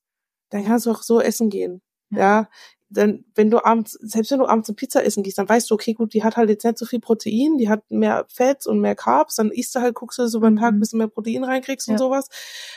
dann 0.49 0.65
kannst 0.65 0.87
du 0.87 0.91
auch 0.91 1.03
so 1.03 1.21
essen 1.21 1.51
gehen. 1.51 1.83
Ja. 2.11 2.19
Ja. 2.19 2.49
Dann, 2.91 3.27
wenn 3.35 3.51
du 3.51 3.63
abends, 3.63 3.93
selbst 4.01 4.31
wenn 4.31 4.39
du 4.39 4.47
abends 4.47 4.71
eine 4.71 4.77
Pizza 4.77 5.05
essen 5.05 5.23
gehst, 5.23 5.37
dann 5.37 5.47
weißt 5.51 5.69
du, 5.71 5.75
okay, 5.75 5.93
gut, 5.93 6.15
die 6.15 6.25
hat 6.25 6.39
halt 6.39 6.49
jetzt 6.49 6.65
nicht 6.65 6.79
so 6.79 6.87
viel 6.87 7.01
Protein, 7.01 7.59
die 7.59 7.69
hat 7.69 7.83
mehr 7.91 8.25
Fett 8.31 8.67
und 8.67 8.81
mehr 8.81 8.95
Carbs, 8.95 9.35
dann 9.35 9.51
isst 9.51 9.75
du 9.75 9.81
halt, 9.81 9.95
guckst 9.95 10.17
du, 10.17 10.23
dass 10.23 10.33
du 10.33 10.39
über 10.39 10.49
den 10.49 10.57
Tag 10.57 10.69
ein 10.69 10.77
Mhm. 10.77 10.81
bisschen 10.81 10.97
mehr 10.99 11.09
Protein 11.09 11.45
reinkriegst 11.45 11.87
und 11.89 11.93
Ja. 11.97 11.99
sowas. 11.99 12.29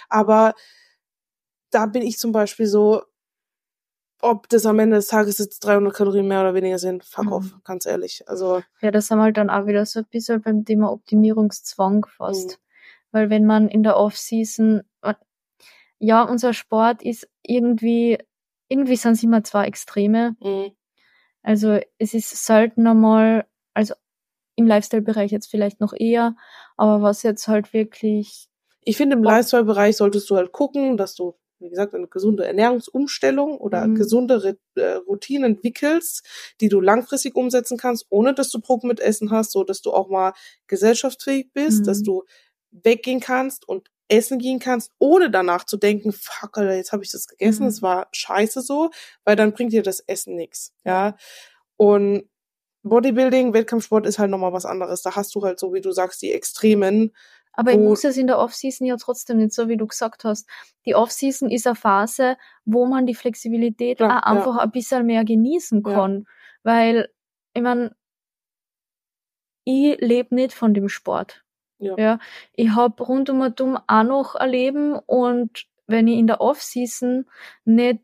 Aber 0.10 0.54
da 1.72 1.86
bin 1.88 2.02
ich 2.04 2.18
zum 2.18 2.32
Beispiel 2.32 2.68
so, 2.68 3.04
ob 4.22 4.48
das 4.50 4.66
am 4.68 4.78
Ende 4.80 4.98
des 4.98 5.08
Tages 5.08 5.40
jetzt 5.40 5.62
300 5.62 5.94
Kalorien 5.96 6.28
mehr 6.28 6.42
oder 6.42 6.54
weniger 6.54 6.78
sind, 6.78 7.04
fuck 7.04 7.26
Mhm. 7.26 7.32
off, 7.32 7.46
ganz 7.64 7.86
ehrlich. 7.88 8.24
Also, 8.28 8.62
Ja, 8.82 8.92
das 8.92 9.10
haben 9.10 9.18
wir 9.20 9.24
halt 9.24 9.38
dann 9.38 9.50
auch 9.50 9.66
wieder 9.66 9.86
so 9.86 10.00
ein 10.00 10.06
bisschen 10.12 10.42
beim 10.42 10.64
Thema 10.64 10.92
Optimierungszwang 10.92 12.06
fast. 12.06 12.50
Mhm. 12.52 12.56
Weil 13.14 13.30
wenn 13.30 13.46
man 13.46 13.68
in 13.68 13.84
der 13.84 13.98
Off-Season, 13.98 14.84
ja, 16.04 16.24
unser 16.24 16.54
Sport 16.54 17.04
ist 17.04 17.28
irgendwie, 17.44 18.18
irgendwie 18.70 18.96
sind 18.96 19.14
es 19.14 19.24
immer 19.24 19.44
zwei 19.44 19.66
Extreme. 19.68 20.36
mh, 20.40 20.72
Also 21.44 21.80
es 22.00 22.14
ist 22.16 22.30
selten 22.46 22.88
einmal, 22.88 23.46
also 23.76 23.94
im 24.56 24.66
Lifestyle-Bereich 24.68 25.32
jetzt 25.32 25.48
vielleicht 25.50 25.80
noch 25.80 25.94
eher, 25.94 26.36
aber 26.78 27.02
was 27.04 27.22
jetzt 27.24 27.48
halt 27.48 27.74
wirklich, 27.74 28.48
ich 28.84 28.98
finde, 28.98 29.16
im. 29.16 29.24
Lifestyle-Bereich 29.24 29.96
solltest 29.98 30.28
du 30.32 30.36
halt 30.38 30.52
gucken, 30.52 30.98
dass 30.98 31.14
du, 31.16 31.36
wie 31.62 31.70
gesagt, 31.70 31.94
eine 31.94 32.08
gesunde 32.08 32.46
Ernährungsumstellung 32.46 33.58
oder 33.58 33.88
Mhm. 33.88 33.96
gesunde 33.96 34.58
äh, 34.76 34.82
Routinen 35.08 35.56
entwickelst, 35.56 36.26
die 36.60 36.70
du 36.70 36.82
langfristig 36.82 37.36
umsetzen 37.36 37.78
kannst, 37.78 38.06
ohne 38.10 38.34
dass 38.34 38.50
du 38.50 38.60
Druck 38.60 38.84
mit 38.84 39.00
Essen 39.00 39.32
hast, 39.32 39.52
so 39.52 39.64
dass 39.64 39.82
du 39.82 39.92
auch 39.94 40.10
mal 40.10 40.34
gesellschaftsfähig 40.68 41.52
bist, 41.54 41.82
Mhm. 41.82 41.86
dass 41.86 42.04
du 42.04 42.24
weggehen 42.72 43.20
kannst 43.20 43.68
und 43.68 43.90
essen 44.10 44.40
gehen 44.40 44.60
kannst, 44.60 44.92
ohne 45.00 45.30
danach 45.32 45.66
zu 45.66 45.78
denken, 45.78 46.12
fuck, 46.12 46.58
Alter, 46.58 46.76
jetzt 46.76 46.92
habe 46.92 47.04
ich 47.04 47.12
das 47.12 47.28
gegessen, 47.28 47.64
Mhm. 47.64 47.70
es 47.70 47.82
war 47.82 48.08
scheiße 48.12 48.62
so, 48.62 48.90
weil 49.24 49.36
dann 49.38 49.54
bringt 49.54 49.72
dir 49.72 49.84
das 49.84 50.02
Essen 50.02 50.36
nichts, 50.36 50.74
ja. 50.84 51.16
Und 51.78 52.30
Bodybuilding, 52.84 53.54
Wettkampfsport 53.54 54.08
ist 54.08 54.18
halt 54.20 54.32
nochmal 54.32 54.54
was 54.54 54.66
anderes. 54.66 55.02
Da 55.04 55.16
hast 55.16 55.36
du 55.36 55.44
halt 55.44 55.60
so, 55.60 55.74
wie 55.74 55.82
du 55.82 55.92
sagst, 55.92 56.22
die 56.22 56.32
Extremen. 56.32 57.16
Aber 57.54 57.72
ich 57.74 57.78
muss 57.80 58.04
es 58.06 58.18
in 58.18 58.28
der 58.28 58.40
Off-Season 58.40 58.88
ja 58.88 58.96
trotzdem 58.98 59.38
nicht 59.38 59.54
so, 59.54 59.68
wie 59.68 59.78
du 59.78 59.86
gesagt 59.88 60.24
hast. 60.24 60.48
Die 60.86 60.96
Off-Season 60.96 61.50
ist 61.52 61.68
eine 61.68 61.76
Phase, 61.76 62.38
wo 62.66 62.86
man 62.86 63.06
die 63.06 63.16
Flexibilität 63.16 64.00
Ja, 64.00 64.08
auch 64.08 64.12
ja. 64.12 64.22
einfach 64.24 64.58
ein 64.58 64.72
bisschen 64.72 65.06
mehr 65.06 65.26
genießen 65.26 65.84
Ja. 65.86 65.94
kann. 65.94 66.26
Weil, 66.64 67.10
ich 67.54 67.62
mein, 67.62 67.92
ich 69.66 70.00
lebe 70.00 70.34
nicht 70.36 70.54
von 70.54 70.74
dem 70.74 70.90
Sport. 70.90 71.44
Ja. 71.80 72.20
Ich 72.54 72.70
hab 72.76 73.02
rund 73.08 73.30
um 73.30 73.42
und 73.42 73.60
um 73.62 73.78
auch 73.88 74.04
noch 74.04 74.36
ein 74.36 74.50
Leben 74.52 74.94
und 74.96 75.66
wenn 75.88 76.08
ich 76.08 76.18
in 76.20 76.28
der 76.28 76.40
Off-Season 76.42 77.26
nicht 77.66 78.02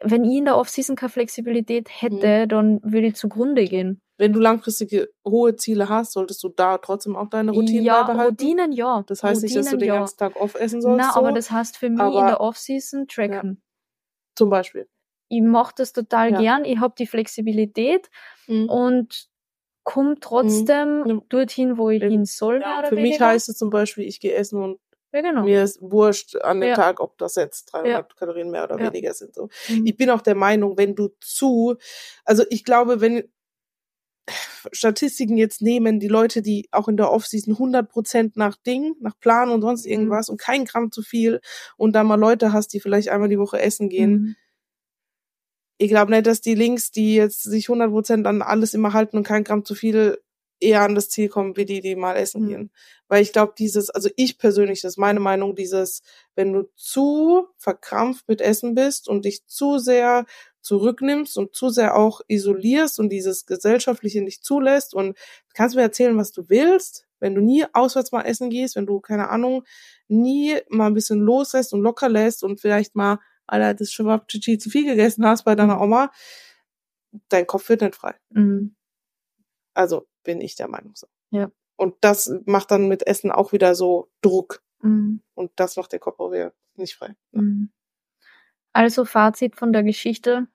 wenn 0.00 0.24
ich 0.24 0.38
in 0.38 0.44
der 0.46 0.56
Off-Season 0.56 0.96
keine 0.96 1.10
Flexibilität 1.10 1.88
Mhm. 1.88 1.92
hätte, 1.92 2.48
dann 2.48 2.80
würde 2.82 3.08
ich 3.08 3.14
zugrunde 3.16 3.64
gehen. 3.64 4.01
Wenn 4.18 4.32
du 4.32 4.40
langfristige 4.40 5.10
hohe 5.26 5.56
Ziele 5.56 5.88
hast, 5.88 6.12
solltest 6.12 6.42
du 6.44 6.48
da 6.50 6.78
trotzdem 6.78 7.16
auch 7.16 7.28
deine 7.28 7.50
Routinen 7.52 7.84
ja, 7.84 8.02
beibehalten. 8.02 8.30
Routinen 8.44 8.72
ja. 8.72 9.02
Das 9.06 9.22
heißt 9.22 9.42
nicht, 9.42 9.56
dass 9.56 9.66
du 9.66 9.72
Routinen, 9.72 9.80
den 9.80 9.88
ja. 9.88 9.98
ganzen 10.00 10.18
Tag 10.18 10.36
off 10.40 10.54
essen 10.54 10.82
sollst. 10.82 10.98
Na, 10.98 11.12
so. 11.12 11.18
aber 11.20 11.32
das 11.32 11.50
heißt 11.50 11.76
für 11.78 11.88
mich 11.90 11.98
in 12.00 12.06
Aber- 12.06 12.26
der 12.26 12.40
Off-Season 12.40 13.08
tracken. 13.08 13.62
Zum 14.36 14.50
Beispiel. 14.50 14.88
Ich 15.28 15.42
mache 15.42 15.72
das 15.76 15.92
total 15.92 16.32
Ja. 16.32 16.38
gern. 16.40 16.64
Ich 16.64 16.78
habe 16.78 16.94
die 16.98 17.06
Flexibilität 17.06 18.10
Mhm. 18.48 18.68
und 18.68 19.28
komme 19.84 20.16
trotzdem 20.20 21.04
Ja. 21.06 21.18
dorthin, 21.28 21.78
wo 21.78 21.90
ich 21.90 22.02
hin 22.02 22.24
soll. 22.24 22.58
oder 22.58 22.84
Für 22.88 22.94
mich 22.96 23.18
heißt 23.20 23.48
es 23.48 23.56
zum 23.58 23.70
Beispiel, 23.70 24.04
ich 24.06 24.20
gehe 24.20 24.34
essen 24.34 24.62
und 24.62 24.78
ja, 25.12 25.20
genau. 25.22 25.42
mir 25.42 25.62
ist 25.64 25.80
wurscht 25.82 26.36
an 26.36 26.60
dem 26.60 26.68
Ja. 26.70 26.74
Tag, 26.76 27.00
ob 27.00 27.18
das 27.18 27.34
jetzt 27.34 27.66
300 27.72 28.14
Kalorien 28.16 28.50
mehr 28.50 28.64
oder 28.64 28.78
Ja. 28.78 28.86
weniger 28.92 29.12
sind. 29.14 29.34
So. 29.34 29.48
Mhm. 29.68 29.86
Ich 29.86 29.96
bin 29.96 30.10
auch 30.10 30.20
der 30.22 30.34
Meinung, 30.36 30.76
wenn 30.78 30.94
du 30.94 31.08
zu, 31.20 31.76
also 32.24 32.44
ich 32.50 32.64
glaube, 32.64 33.00
wenn 33.00 33.30
Statistiken 34.72 35.36
jetzt 35.36 35.62
nehmen, 35.62 36.00
die 36.00 36.08
Leute, 36.08 36.42
die 36.42 36.68
auch 36.70 36.88
in 36.88 36.96
der 36.96 37.10
Offseason 37.10 37.58
100% 37.58 38.36
nach 38.36 38.56
Ding, 38.56 38.94
nach 39.00 39.18
Plan 39.20 39.50
und 39.50 39.62
sonst 39.62 39.84
Mhm. 39.86 39.92
irgendwas 39.92 40.28
und 40.28 40.40
kein 40.40 40.64
Gramm 40.64 40.92
zu 40.92 41.02
viel 41.02 41.40
und 41.76 41.92
da 41.94 42.04
mal 42.04 42.16
Leute 42.20 42.52
hast, 42.52 42.68
die 42.72 42.80
vielleicht 42.80 43.08
einmal 43.08 43.28
die 43.28 43.38
Woche 43.38 43.60
essen 43.60 43.88
gehen, 43.88 44.12
Mhm. 44.12 44.36
ich 45.78 45.88
glaube 45.90 46.12
nicht, 46.12 46.26
dass 46.26 46.40
die 46.40 46.54
Links, 46.54 46.90
die 46.90 47.14
jetzt 47.16 47.42
sich 47.42 47.68
100% 47.68 48.26
an 48.26 48.42
alles 48.42 48.74
immer 48.74 48.92
halten 48.92 49.16
und 49.16 49.24
kein 49.26 49.44
Gramm 49.44 49.64
zu 49.64 49.74
viel, 49.74 50.18
eher 50.62 50.82
an 50.82 50.94
das 50.94 51.08
Ziel 51.08 51.28
kommen, 51.28 51.56
wie 51.56 51.64
die, 51.64 51.80
die 51.80 51.96
mal 51.96 52.16
essen 52.16 52.42
Mhm. 52.42 52.48
gehen. 52.48 52.70
Weil 53.08 53.22
ich 53.22 53.32
glaube, 53.32 53.54
dieses, 53.58 53.90
also 53.90 54.08
ich 54.16 54.38
persönlich, 54.38 54.80
das 54.82 54.92
ist 54.94 54.98
meine 54.98 55.20
Meinung, 55.20 55.54
dieses, 55.56 56.02
wenn 56.34 56.52
du 56.52 56.70
zu 56.76 57.48
verkrampft 57.58 58.28
mit 58.28 58.40
Essen 58.40 58.74
bist 58.74 59.08
und 59.08 59.24
dich 59.24 59.46
zu 59.46 59.78
sehr 59.78 60.24
zurücknimmst 60.62 61.36
und 61.38 61.54
zu 61.56 61.70
sehr 61.70 61.96
auch 61.96 62.20
isolierst 62.28 63.00
und 63.00 63.08
dieses 63.10 63.46
Gesellschaftliche 63.46 64.22
nicht 64.22 64.44
zulässt 64.44 64.94
und 64.94 65.18
kannst 65.54 65.74
mir 65.76 65.82
erzählen, 65.82 66.16
was 66.16 66.30
du 66.32 66.48
willst, 66.48 67.06
wenn 67.18 67.34
du 67.34 67.40
nie 67.40 67.64
auswärts 67.72 68.12
mal 68.12 68.22
essen 68.22 68.48
gehst, 68.50 68.76
wenn 68.76 68.86
du, 68.86 69.00
keine 69.00 69.28
Ahnung, 69.28 69.64
nie 70.08 70.56
mal 70.68 70.86
ein 70.86 70.94
bisschen 70.94 71.20
loslässt 71.20 71.72
und 71.72 71.80
locker 71.82 72.08
lässt 72.08 72.44
und 72.44 72.60
vielleicht 72.60 72.94
mal, 72.94 73.18
Alter, 73.46 73.74
das 73.74 73.90
Schwabchichi 73.92 74.58
zu 74.58 74.70
viel 74.70 74.84
gegessen 74.86 75.26
hast 75.26 75.44
bei 75.44 75.54
deiner 75.56 75.80
Oma, 75.80 76.10
dein 77.28 77.46
Kopf 77.46 77.68
wird 77.68 77.82
nicht 77.82 77.94
frei. 77.96 78.14
Mhm. 78.30 78.74
Also 79.74 80.06
bin 80.24 80.40
ich 80.40 80.56
der 80.56 80.68
Meinung 80.68 80.92
so. 80.94 81.06
Ja. 81.30 81.50
Und 81.76 81.96
das 82.00 82.32
macht 82.46 82.70
dann 82.70 82.88
mit 82.88 83.06
Essen 83.06 83.30
auch 83.30 83.52
wieder 83.52 83.74
so 83.74 84.10
Druck. 84.20 84.62
Mhm. 84.82 85.22
Und 85.34 85.52
das 85.56 85.76
macht 85.76 85.92
der 85.92 85.98
Kopf 85.98 86.20
auch 86.20 86.30
wieder 86.32 86.52
nicht 86.74 86.94
frei. 86.94 87.14
Mhm. 87.32 87.70
Also 88.72 89.04
Fazit 89.04 89.56
von 89.56 89.72
der 89.72 89.82
Geschichte, 89.82 90.46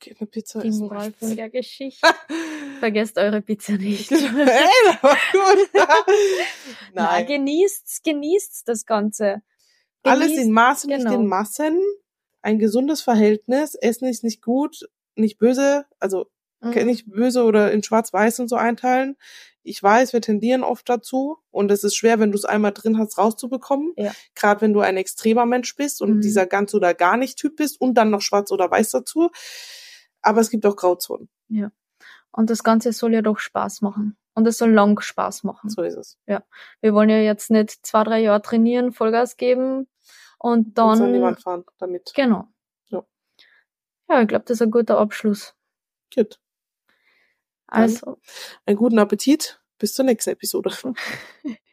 Okay, 0.00 0.14
eine 0.18 0.28
Pizza 0.28 0.60
die. 0.60 0.70
Moral 0.70 1.12
von 1.12 1.34
der 1.34 1.50
Geschichte. 1.50 2.06
Vergesst 2.78 3.18
eure 3.18 3.42
Pizza 3.42 3.72
nicht. 3.72 4.12
Ey, 4.12 4.18
das 4.18 5.02
war 5.02 5.16
gut. 5.32 5.70
Na, 6.94 7.02
Nein. 7.04 7.26
genießt's, 7.26 8.02
genießt's 8.04 8.62
das 8.62 8.86
Ganze. 8.86 9.42
Alles 10.04 10.30
Genießt- 10.30 10.42
in 10.42 10.52
Maßen, 10.52 10.88
nicht 10.88 10.98
genau. 11.04 11.14
in 11.14 11.26
Massen. 11.26 11.80
Ein 12.42 12.60
gesundes 12.60 13.02
Verhältnis. 13.02 13.74
Essen 13.74 14.06
ist 14.06 14.22
nicht 14.22 14.40
gut, 14.40 14.88
nicht 15.16 15.38
böse. 15.38 15.84
Also 15.98 16.30
Mhm. 16.60 16.86
nicht 16.86 17.10
böse 17.10 17.44
oder 17.44 17.72
in 17.72 17.82
schwarz-weiß 17.82 18.40
und 18.40 18.48
so 18.48 18.56
einteilen. 18.56 19.16
Ich 19.62 19.82
weiß, 19.82 20.12
wir 20.12 20.20
tendieren 20.22 20.62
oft 20.64 20.88
dazu 20.88 21.38
und 21.50 21.70
es 21.70 21.84
ist 21.84 21.94
schwer, 21.94 22.18
wenn 22.20 22.32
du 22.32 22.38
es 22.38 22.44
einmal 22.44 22.72
drin 22.72 22.98
hast, 22.98 23.18
rauszubekommen. 23.18 23.92
Ja. 23.96 24.12
Gerade 24.34 24.60
wenn 24.62 24.72
du 24.72 24.80
ein 24.80 24.96
extremer 24.96 25.44
Mensch 25.46 25.76
bist 25.76 26.00
und 26.00 26.16
Mhm. 26.16 26.20
dieser 26.22 26.46
ganz 26.46 26.72
oder 26.74 26.94
gar 26.94 27.16
nicht 27.16 27.38
Typ 27.38 27.56
bist 27.56 27.80
und 27.80 27.94
dann 27.94 28.10
noch 28.10 28.22
schwarz 28.22 28.50
oder 28.50 28.70
weiß 28.70 28.90
dazu. 28.90 29.30
Aber 30.22 30.40
es 30.40 30.50
gibt 30.50 30.64
auch 30.66 30.76
Grauzonen. 30.76 31.28
Und 32.30 32.50
das 32.50 32.62
Ganze 32.64 32.92
soll 32.92 33.14
ja 33.14 33.22
doch 33.22 33.38
Spaß 33.38 33.82
machen. 33.82 34.16
Und 34.34 34.46
es 34.46 34.58
soll 34.58 34.70
lang 34.70 35.00
Spaß 35.00 35.44
machen. 35.44 35.68
So 35.70 35.82
ist 35.82 35.96
es. 35.96 36.18
Wir 36.26 36.94
wollen 36.94 37.10
ja 37.10 37.18
jetzt 37.18 37.50
nicht 37.50 37.84
zwei, 37.84 38.04
drei 38.04 38.20
Jahre 38.20 38.40
trainieren, 38.42 38.92
Vollgas 38.92 39.36
geben 39.36 39.88
und 40.38 40.78
Und 40.78 40.78
an 40.78 40.98
dann. 41.12 41.22
Wand 41.22 41.42
fahren 41.42 41.64
damit. 41.78 42.12
Genau. 42.14 42.46
Ja. 42.90 43.04
Ja, 44.08 44.22
ich 44.22 44.28
glaube, 44.28 44.44
das 44.46 44.56
ist 44.58 44.62
ein 44.62 44.70
guter 44.70 44.98
Abschluss. 44.98 45.54
Gut. 46.14 46.38
Also, 47.68 48.18
Einen 48.66 48.76
guten 48.76 48.98
Appetit. 48.98 49.60
Bis 49.78 49.94
zur 49.94 50.04
nächsten 50.04 50.30
Episode. 50.30 50.70